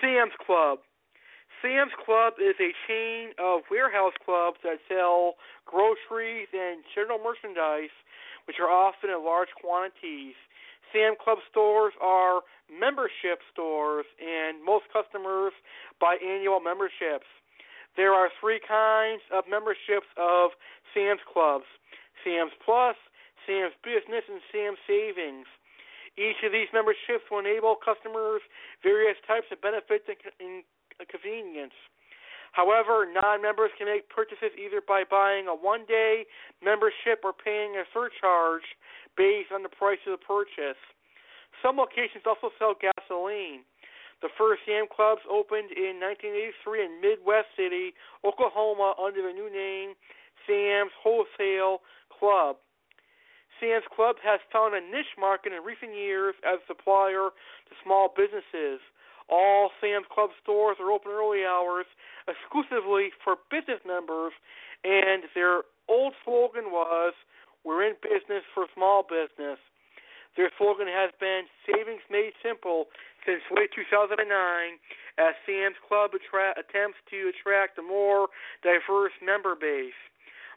[0.00, 0.80] Sam's Club.
[1.64, 7.88] Sam's Club is a chain of warehouse clubs that sell groceries and general merchandise,
[8.44, 10.36] which are often in large quantities.
[10.92, 15.56] Sam Club stores are membership stores, and most customers
[16.04, 17.24] buy annual memberships.
[17.96, 20.52] There are three kinds of memberships of
[20.92, 21.64] Sam's Clubs
[22.20, 22.96] Sam's Plus,
[23.48, 25.48] Sam's Business, and Sam's Savings.
[26.20, 28.44] Each of these memberships will enable customers
[28.84, 30.60] various types of benefits and
[31.02, 31.74] convenience.
[32.54, 36.22] However, non-members can make purchases either by buying a one-day
[36.62, 38.62] membership or paying a surcharge
[39.18, 40.78] based on the price of the purchase.
[41.58, 43.66] Some locations also sell gasoline.
[44.22, 47.90] The first Sam Clubs opened in 1983 in Midwest City,
[48.22, 49.98] Oklahoma, under the new name
[50.46, 52.56] Sam's Wholesale Club.
[53.58, 58.14] Sam's Club has found a niche market in recent years as a supplier to small
[58.14, 58.78] businesses.
[59.28, 61.86] All Sam's Club stores are open early hours
[62.28, 64.32] exclusively for business members,
[64.84, 67.14] and their old slogan was,
[67.64, 69.58] We're in business for small business.
[70.36, 72.90] Their slogan has been Savings Made Simple
[73.24, 74.18] since late 2009
[75.16, 78.28] as Sam's Club attra- attempts to attract a more
[78.62, 79.96] diverse member base.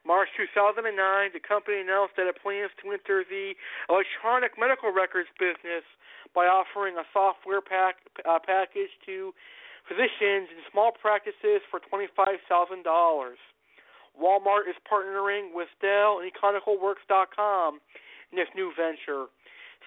[0.08, 0.88] March 2009,
[1.36, 3.52] the company announced that it plans to enter the
[3.92, 5.84] electronic medical records business
[6.32, 9.36] by offering a software pack, uh, package to
[9.84, 12.40] physicians in small practices for $25,000.
[14.16, 17.84] Walmart is partnering with Dell and eClinicalWorks.com
[18.32, 19.28] in this new venture.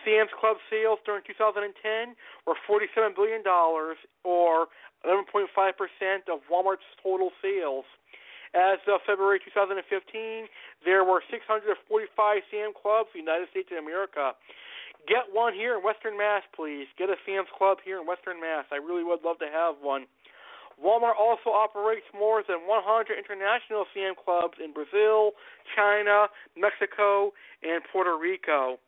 [0.04, 1.72] Sam's Club sales during 2010
[2.44, 4.68] were $47 billion, or
[5.04, 5.48] 11.5%
[6.28, 7.84] of Walmart's total sales.
[8.54, 9.78] As of February 2015,
[10.84, 11.70] there were 645
[12.50, 14.34] Sam Clubs in the United States of America.
[15.06, 16.90] Get one here in Western Mass, please.
[16.98, 18.66] Get a Sam's Club here in Western Mass.
[18.74, 20.10] I really would love to have one.
[20.80, 25.36] Walmart also operates more than 100 international Sam Clubs in Brazil,
[25.76, 27.32] China, Mexico,
[27.62, 28.80] and Puerto Rico.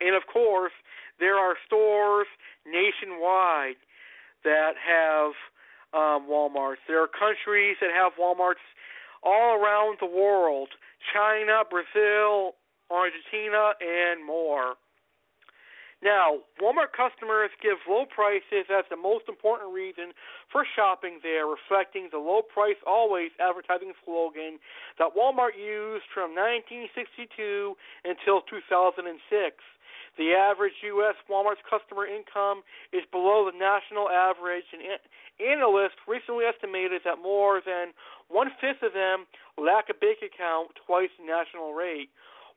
[0.00, 0.72] And of course,
[1.20, 2.26] there are stores
[2.66, 3.76] nationwide
[4.44, 5.32] that have
[5.94, 6.82] um, Walmarts.
[6.88, 8.62] There are countries that have Walmarts
[9.22, 10.68] all around the world
[11.12, 12.54] China, Brazil,
[12.90, 14.74] Argentina, and more.
[16.02, 20.10] Now, Walmart customers give low prices as the most important reason
[20.50, 24.58] for shopping there, reflecting the low price always advertising slogan
[24.98, 29.14] that Walmart used from 1962 until 2006.
[30.18, 31.16] The average U.S.
[31.24, 32.62] Walmart's customer income
[32.92, 34.84] is below the national average, and
[35.40, 37.96] analysts recently estimated that more than
[38.28, 39.24] one fifth of them
[39.56, 42.12] lack a bank account twice the national rate.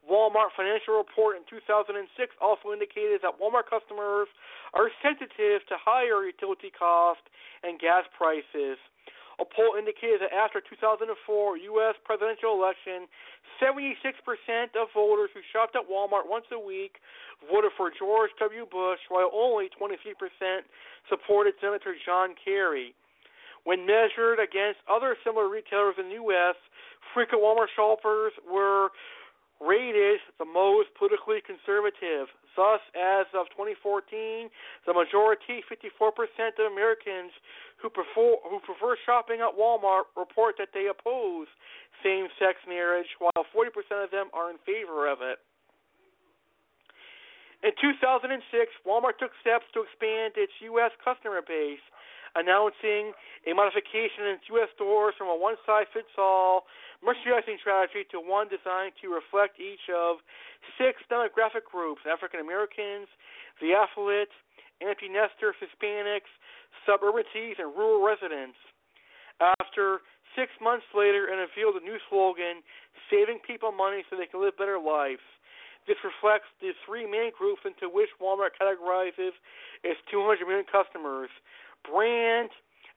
[0.06, 1.98] Walmart financial report in 2006
[2.38, 4.30] also indicated that Walmart customers
[4.76, 7.26] are sensitive to higher utility costs
[7.64, 8.78] and gas prices.
[9.40, 11.96] A poll indicated that after 2004 U.S.
[12.08, 13.08] presidential election,
[13.60, 14.00] 76%
[14.80, 17.04] of voters who shopped at Walmart once a week
[17.52, 18.64] voted for George W.
[18.64, 20.16] Bush, while only 23%
[21.10, 22.96] supported Senator John Kerry.
[23.66, 26.56] When measured against other similar retailers in the U.S.,
[27.14, 28.90] frequent Walmart shoppers were
[29.60, 32.32] rated the most politically conservative.
[32.56, 34.50] Thus, as of 2014,
[34.88, 36.16] the majority, 54%
[36.56, 37.36] of Americans
[37.82, 41.48] who prefer who prefer shopping at Walmart report that they oppose
[42.04, 43.72] same-sex marriage, while 40%
[44.04, 45.40] of them are in favor of it.
[47.64, 48.40] In 2006,
[48.86, 50.92] Walmart took steps to expand its U.S.
[51.04, 51.82] customer base,
[52.36, 53.16] announcing
[53.48, 54.70] a modification in its U.S.
[54.76, 56.68] stores from a one-size-fits-all
[57.00, 60.20] merchandising strategy to one designed to reflect each of
[60.76, 63.08] six demographic groups African Americans,
[63.64, 64.32] the affluent,
[64.84, 66.30] empty nesters, Hispanics,
[66.84, 68.60] suburban teens, and rural residents.
[69.40, 70.04] After
[70.36, 72.60] six months later, it unveiled a new slogan
[73.08, 75.24] saving people money so they can live better lives.
[75.86, 79.38] This reflects the three main groups into which Walmart categorizes
[79.86, 81.30] its 200 million customers
[81.90, 82.50] brand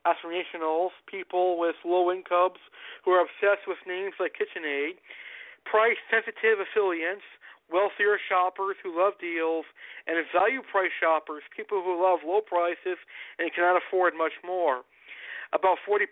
[0.06, 2.60] aspirationals, people with low incomes
[3.05, 4.97] who are obsessed with names like KitchenAid,
[5.65, 7.27] price sensitive affiliates,
[7.69, 9.66] wealthier shoppers who love deals,
[10.06, 12.97] and value price shoppers, people who love low prices
[13.39, 14.82] and cannot afford much more.
[15.52, 16.05] About 40%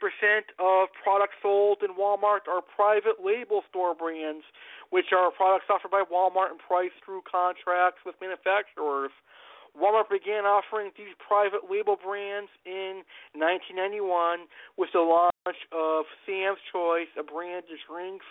[0.57, 4.45] of products sold in Walmart are private label store brands,
[4.89, 9.13] which are products offered by Walmart and priced through contracts with manufacturers.
[9.77, 13.05] Walmart began offering these private label brands in
[13.37, 18.25] 1991 with the launch of Sam's Choice, a brand of drinks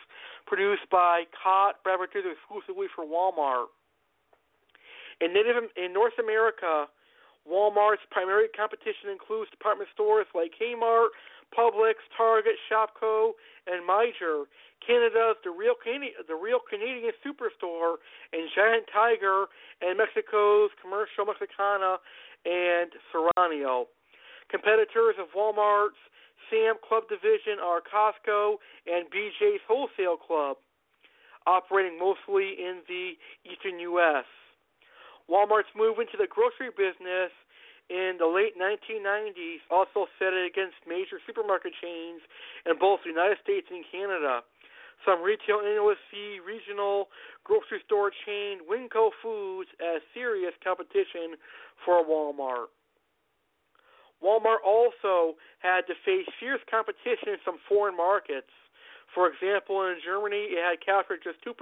[0.50, 3.70] produced by Cott Beverages exclusively for Walmart.
[5.22, 6.90] In, Native, in North America,
[7.46, 11.14] Walmart's primary competition includes department stores like Kmart,
[11.54, 14.46] Publix, Target, Shopko, and Meijer.
[14.86, 18.02] Canada's the real Canadian, the real Canadian superstore,
[18.34, 19.46] and Giant Tiger,
[19.82, 21.98] and Mexico's Comercial Mexicana
[22.46, 23.88] and Serrano.
[24.50, 26.02] Competitors of Walmart's
[26.50, 30.58] Sam Club division are Costco and BJ's Wholesale Club,
[31.48, 33.14] operating mostly in the
[33.50, 34.26] eastern U.S.
[35.30, 37.34] Walmart's move into the grocery business
[37.90, 42.22] in the late 1990s also set it against major supermarket chains
[42.66, 44.42] in both the United States and Canada.
[45.04, 47.10] Some retail analysts see regional
[47.44, 51.38] grocery store chain Winco Foods as serious competition
[51.84, 52.74] for Walmart.
[54.24, 58.50] Walmart also had to face fierce competition in some foreign markets.
[59.14, 61.56] For example, in Germany, it had captured just 2%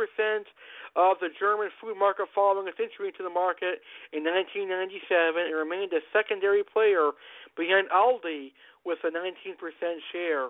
[0.95, 5.37] of the German food market following its entry into the market in 1997.
[5.37, 7.11] and remained a secondary player
[7.55, 8.53] behind Aldi
[8.85, 10.49] with a 19% share.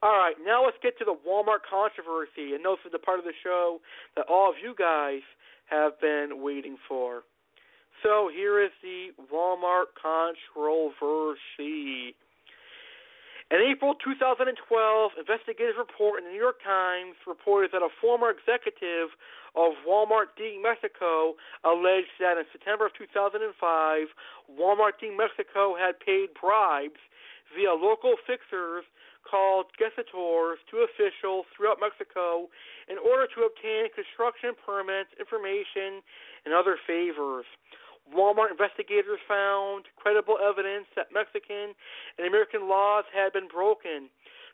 [0.00, 3.24] All right, now let's get to the Walmart controversy, and this is the part of
[3.24, 3.80] the show
[4.14, 5.26] that all of you guys
[5.66, 7.24] have been waiting for.
[8.02, 12.14] So here is the Walmart controversy.
[13.48, 14.60] An April 2012
[15.16, 19.16] investigative report in the New York Times reported that a former executive
[19.56, 21.32] of Walmart de Mexico
[21.64, 23.40] alleged that in September of 2005,
[24.52, 27.00] Walmart de Mexico had paid bribes
[27.56, 28.84] via local fixers
[29.24, 32.52] called gestores to officials throughout Mexico
[32.84, 36.04] in order to obtain construction permits, information,
[36.44, 37.48] and other favors.
[38.14, 41.74] Walmart investigators found credible evidence that Mexican
[42.16, 44.08] and American laws had been broken.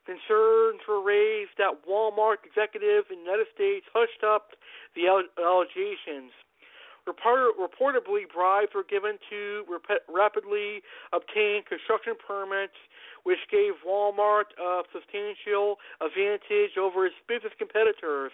[0.07, 4.53] Concerns were raised that Walmart executives in the United States hushed up
[4.95, 6.33] the allegations.
[7.09, 10.83] reportedly, bribes were given to rep- rapidly
[11.13, 12.77] obtain construction permits,
[13.25, 18.33] which gave Walmart a substantial advantage over its business competitors.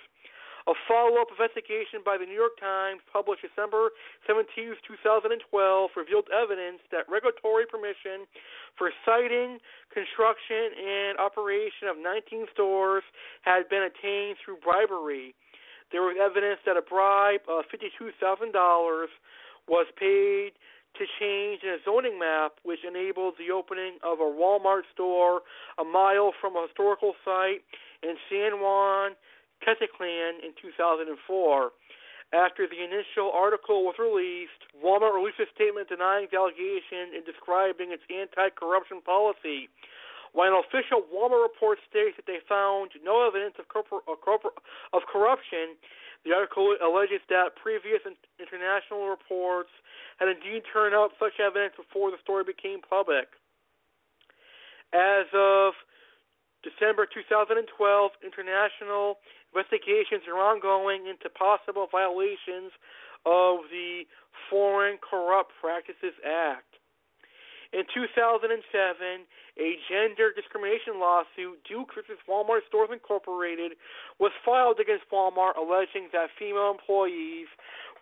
[0.71, 3.91] A follow up investigation by the New York Times, published December
[4.23, 5.43] 17, 2012,
[5.99, 8.23] revealed evidence that regulatory permission
[8.79, 9.59] for siting,
[9.91, 13.03] construction, and operation of 19 stores
[13.43, 15.35] had been attained through bribery.
[15.91, 18.15] There was evidence that a bribe of $52,000
[19.67, 20.55] was paid
[20.95, 25.43] to change a zoning map which enabled the opening of a Walmart store
[25.83, 27.67] a mile from a historical site
[28.07, 29.19] in San Juan,
[29.62, 31.73] Quetzalcoatl in 2004.
[32.31, 37.91] After the initial article was released, Walmart released a statement denying the allegation and describing
[37.91, 39.66] its anti-corruption policy.
[40.32, 45.74] While an official Walmart report states that they found no evidence of, corpor- of corruption,
[46.24, 47.99] the article alleges that previous
[48.39, 49.74] international reports
[50.23, 53.27] had indeed turned up such evidence before the story became public.
[54.95, 55.74] As of
[56.62, 57.65] December 2012,
[58.20, 59.19] international
[59.53, 62.73] investigations are ongoing into possible violations
[63.24, 64.05] of the
[64.49, 66.70] Foreign Corrupt Practices Act.
[67.73, 73.78] In 2007, a gender discrimination lawsuit, Duke versus Walmart Stores Incorporated,
[74.19, 77.47] was filed against Walmart alleging that female employees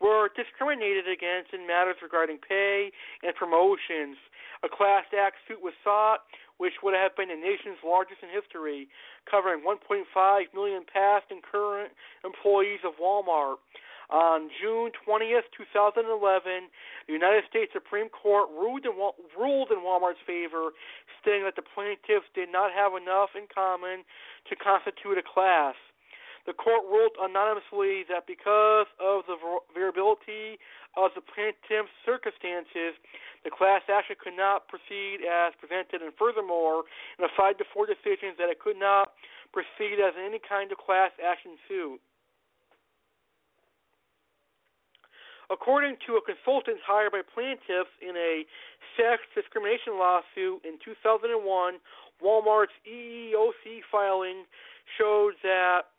[0.00, 2.90] were discriminated against in matters regarding pay
[3.22, 4.16] and promotions.
[4.62, 6.26] A class act suit was sought,
[6.58, 8.88] which would have been the nation's largest in history,
[9.30, 10.04] covering 1.5
[10.54, 11.92] million past and current
[12.24, 13.62] employees of Walmart.
[14.10, 16.72] On June 20th, 2011,
[17.06, 18.96] the United States Supreme Court ruled in,
[19.36, 20.72] ruled in Walmart's favor,
[21.20, 24.08] stating that the plaintiffs did not have enough in common
[24.48, 25.76] to constitute a class.
[26.48, 29.36] The court ruled anonymously that because of the
[29.76, 30.56] variability
[30.96, 32.96] of the plaintiff's circumstances,
[33.44, 36.88] the class action could not proceed as presented, and furthermore,
[37.20, 39.12] in a 5 to 4 decision, that it could not
[39.52, 42.00] proceed as any kind of class action suit.
[45.52, 48.48] According to a consultant hired by plaintiffs in a
[48.96, 51.28] sex discrimination lawsuit in 2001,
[52.24, 54.48] Walmart's EEOC filing
[54.96, 55.92] showed that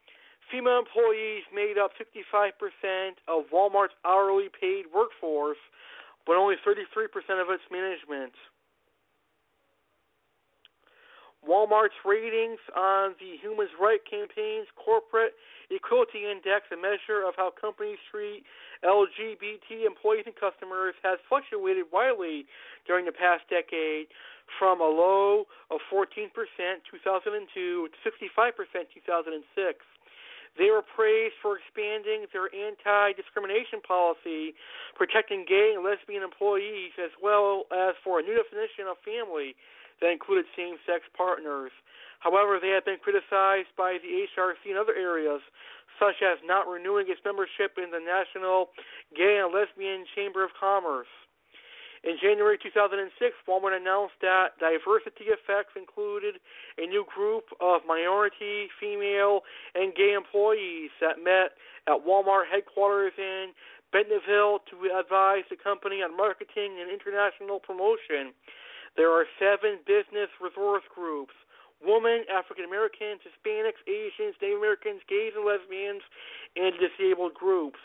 [0.52, 2.54] female employees made up 55%
[3.28, 5.62] of Walmart's hourly paid workforce,
[6.26, 6.86] but only 33%
[7.42, 8.34] of its management.
[11.48, 15.34] Walmart's ratings on the Human Rights Campaign's Corporate
[15.72, 18.44] Equality Index, a measure of how companies treat
[18.84, 22.46] LGBT employees and customers, has fluctuated widely
[22.86, 24.08] during the past decade
[24.58, 28.58] from a low of 14% 2002 to 65%
[28.94, 29.86] 2006.
[30.60, 34.54] They were praised for expanding their anti discrimination policy,
[35.00, 39.56] protecting gay and lesbian employees, as well as for a new definition of family
[40.04, 41.72] that included same sex partners.
[42.20, 45.40] However, they have been criticized by the HRC in other areas,
[45.96, 48.76] such as not renewing its membership in the National
[49.16, 51.08] Gay and Lesbian Chamber of Commerce.
[52.04, 53.12] In January 2006,
[53.48, 56.40] Walmart announced that diversity effects included
[56.78, 59.44] a new group of minority, female,
[59.76, 61.60] and gay employees that met
[61.92, 63.52] at Walmart headquarters in
[63.92, 68.32] Bentonville to advise the company on marketing and international promotion.
[68.96, 71.36] There are seven business resource groups
[71.84, 76.04] women, African Americans, Hispanics, Asians, Native Americans, gays and lesbians,
[76.56, 77.80] and disabled groups.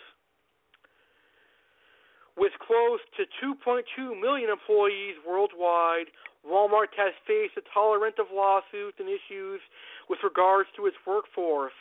[2.36, 6.10] With close to 2.2 million employees worldwide,
[6.42, 9.62] Walmart has faced a tolerant of lawsuits and issues
[10.10, 11.76] with regards to its workforce.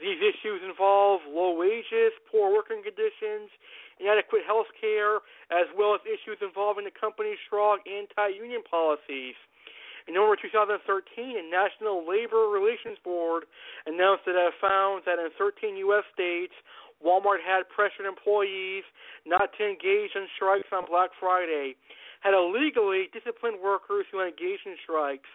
[0.00, 3.52] These issues involve low wages, poor working conditions,
[4.00, 5.20] inadequate health care,
[5.52, 9.36] as well as issues involving the company's strong anti-union policies.
[10.08, 10.80] In November 2013,
[11.36, 13.44] the National Labor Relations Board
[13.84, 16.08] announced that it found that in 13 U.S.
[16.16, 16.56] states,
[17.04, 18.84] Walmart had pressured employees
[19.24, 21.76] not to engage in strikes on Black Friday,
[22.20, 25.28] had illegally disciplined workers who engaged in strikes.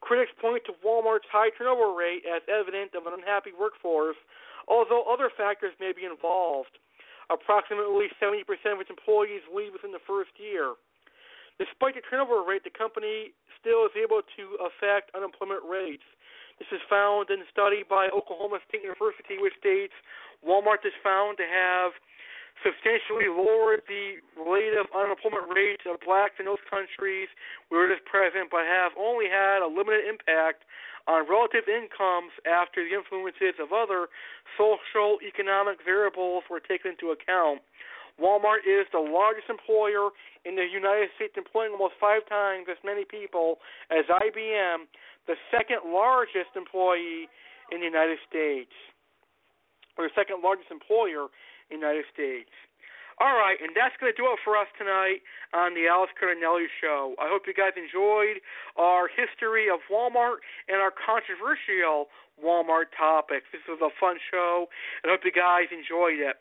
[0.00, 4.18] Critics point to Walmart's high turnover rate as evidence of an unhappy workforce,
[4.66, 6.78] although other factors may be involved.
[7.30, 8.42] Approximately 70%
[8.74, 10.74] of its employees leave within the first year.
[11.58, 16.06] Despite the turnover rate, the company still is able to affect unemployment rates.
[16.62, 19.90] This is found in a study by Oklahoma State University, which states
[20.46, 21.90] Walmart is found to have
[22.62, 24.22] substantially lowered the
[24.78, 27.26] of unemployment rates of blacks in those countries
[27.66, 30.62] where it is present, but have only had a limited impact
[31.10, 34.06] on relative incomes after the influences of other
[34.54, 37.58] social economic variables were taken into account.
[38.22, 40.14] Walmart is the largest employer
[40.44, 43.58] in the United States, employing almost five times as many people
[43.90, 44.86] as IBM,
[45.26, 47.28] the second largest employee
[47.70, 48.74] in the United States,
[49.96, 51.30] or the second largest employer
[51.70, 52.50] in the United States.
[53.20, 55.20] All right, and that's going to do it for us tonight
[55.52, 57.14] on the Alex Cardinale Show.
[57.20, 58.40] I hope you guys enjoyed
[58.80, 62.08] our history of Walmart and our controversial
[62.40, 63.46] Walmart topics.
[63.52, 64.66] This was a fun show,
[65.04, 66.40] and I hope you guys enjoyed it.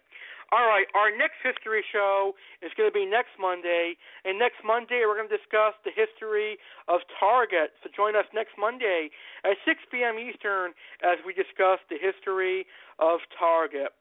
[0.52, 3.95] All right, our next history show is going to be next Monday,
[4.28, 6.60] and next Monday we're going to discuss the history
[6.91, 7.72] of Target.
[7.80, 9.15] So join us next Monday
[9.48, 10.19] at 6 p.m.
[10.19, 10.76] Eastern
[11.07, 12.68] as we discuss the history
[12.99, 13.95] of Target.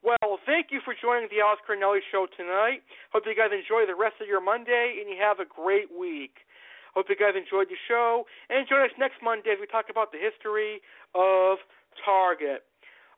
[0.00, 2.80] Well, thank you for joining the Alex Cardinale Show tonight.
[3.12, 6.48] Hope you guys enjoy the rest of your Monday and you have a great week.
[6.96, 10.16] Hope you guys enjoyed the show and join us next Monday as we talk about
[10.16, 10.80] the history
[11.12, 11.60] of
[12.00, 12.64] Target.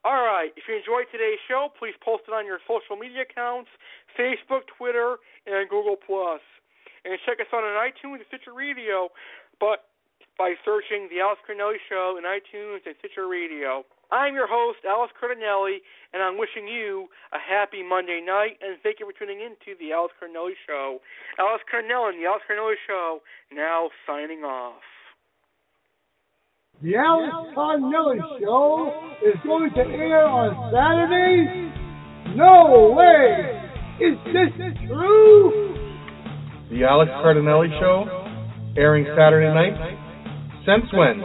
[0.02, 3.70] All right, if you enjoyed today's show, please post it on your social media accounts,
[4.18, 5.94] Facebook, Twitter, and Google
[7.04, 9.14] And check us out on iTunes and Stitcher Radio.
[9.62, 9.86] But
[10.38, 13.84] by searching The Alex Cardinale Show in iTunes and Stitcher Radio.
[14.10, 15.80] I'm your host, Alex Cardinale,
[16.12, 19.78] and I'm wishing you a happy Monday night, and thank you for tuning in to
[19.78, 20.98] The Alex Cardinale Show.
[21.38, 23.22] Alex Cardinale and The Alex Cardinale Show
[23.52, 24.82] now signing off.
[26.82, 28.90] The Alex Cardinale Show
[29.22, 31.70] is going to air on Saturday?
[32.34, 33.54] No way!
[34.02, 34.50] Is this
[34.90, 35.78] true?
[36.74, 39.78] The Alex Cardinale Show, airing Saturday night.
[40.66, 41.22] Since when?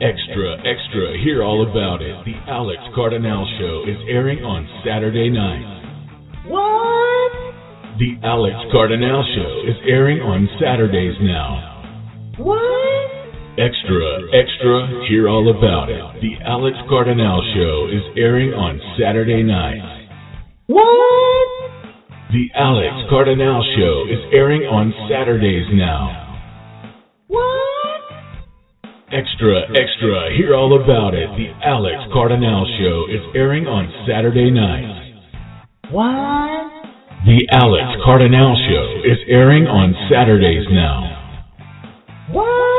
[0.00, 2.16] Extra, extra, hear all about it.
[2.24, 6.48] The Alex Cardinale Show is airing on Saturday night.
[6.48, 8.00] What?
[8.00, 12.32] The Alex Cardinale Show is airing on Saturdays now.
[12.38, 12.79] What?
[13.58, 15.98] Extra, extra, hear all about it.
[16.22, 20.06] The Alex Cardinale Show is airing on Saturday night.
[20.66, 21.50] What?
[22.30, 26.38] The Alex Cardinale Show is airing on Saturdays now.
[27.26, 28.00] What?
[29.10, 31.26] Extra, extra, hear all about it.
[31.34, 35.10] The Alex Cardinale Show is airing on Saturday night.
[35.90, 36.70] What?
[37.26, 41.02] The Alex Cardinale Show is airing on Saturdays now.
[42.30, 42.69] What?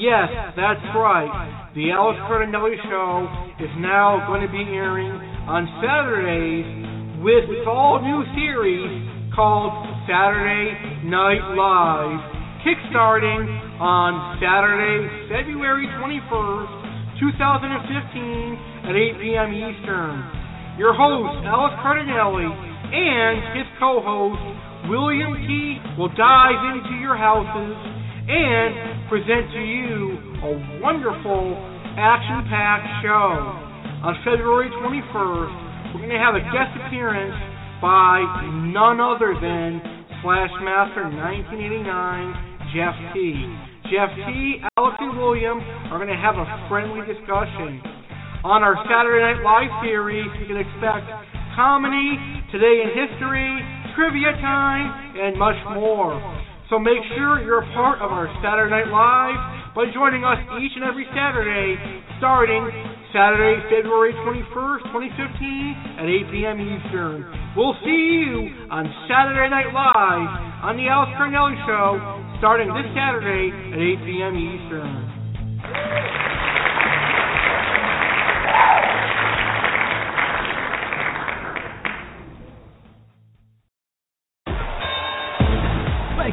[0.00, 1.28] Yes, that's right.
[1.76, 3.28] The Alex Cardinale Show
[3.60, 5.12] is now going to be airing
[5.44, 8.88] on Saturdays with its all new series
[9.36, 9.76] called
[10.08, 12.16] Saturday Night Live,
[12.64, 13.44] kickstarting
[13.76, 19.52] on Saturday, February 21st, 2015 at 8 p.m.
[19.52, 20.16] Eastern.
[20.80, 24.40] Your host, Alex Cardinale, and his co-host,
[24.88, 25.76] William T.
[26.00, 27.99] will dive into your houses
[28.30, 30.14] and present to you
[30.46, 31.50] a wonderful
[31.98, 33.34] action-packed show.
[34.06, 37.34] On February 21st, we're going to have a guest appearance
[37.82, 38.22] by
[38.70, 39.82] none other than
[40.22, 43.34] Slashmaster 1989, Jeff T.
[43.90, 45.58] Jeff T, Alex, and William
[45.90, 47.82] are going to have a friendly discussion.
[48.46, 51.10] On our Saturday Night Live series, you can expect
[51.58, 52.14] comedy,
[52.54, 53.58] today in history,
[53.98, 56.14] trivia time, and much more.
[56.70, 60.70] So make sure you're a part of our Saturday Night Live by joining us each
[60.78, 61.74] and every Saturday,
[62.22, 62.62] starting
[63.10, 66.62] Saturday, February 21st, 2015 at 8 p.m.
[66.62, 67.26] Eastern.
[67.58, 70.30] We'll see you on Saturday Night Live
[70.62, 71.98] on the Alex Cardinale Show,
[72.38, 74.38] starting this Saturday at 8 p.m.
[74.38, 75.10] Eastern.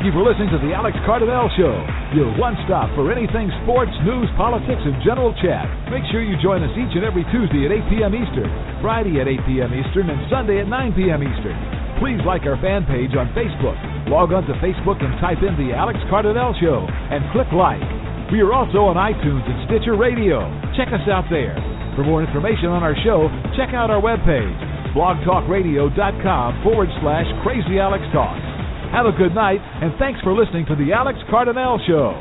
[0.07, 1.75] You for listening to the Alex Cardinale Show,
[2.15, 5.67] your one stop for anything sports, news, politics, and general chat.
[5.91, 8.15] Make sure you join us each and every Tuesday at 8 p.m.
[8.15, 8.47] Eastern,
[8.79, 9.67] Friday at 8 p.m.
[9.75, 11.19] Eastern, and Sunday at 9 p.m.
[11.27, 11.59] Eastern.
[11.99, 13.75] Please like our fan page on Facebook.
[14.07, 17.83] Log on to Facebook and type in the Alex Cardinale Show and click like.
[18.31, 20.47] We are also on iTunes and Stitcher Radio.
[20.79, 21.51] Check us out there.
[21.99, 23.27] For more information on our show,
[23.59, 24.55] check out our webpage,
[24.95, 28.56] blogtalkradio.com forward slash crazy Alex Talk.
[28.91, 32.15] Have a good night, and thanks for listening to The Alex Cardinale Show.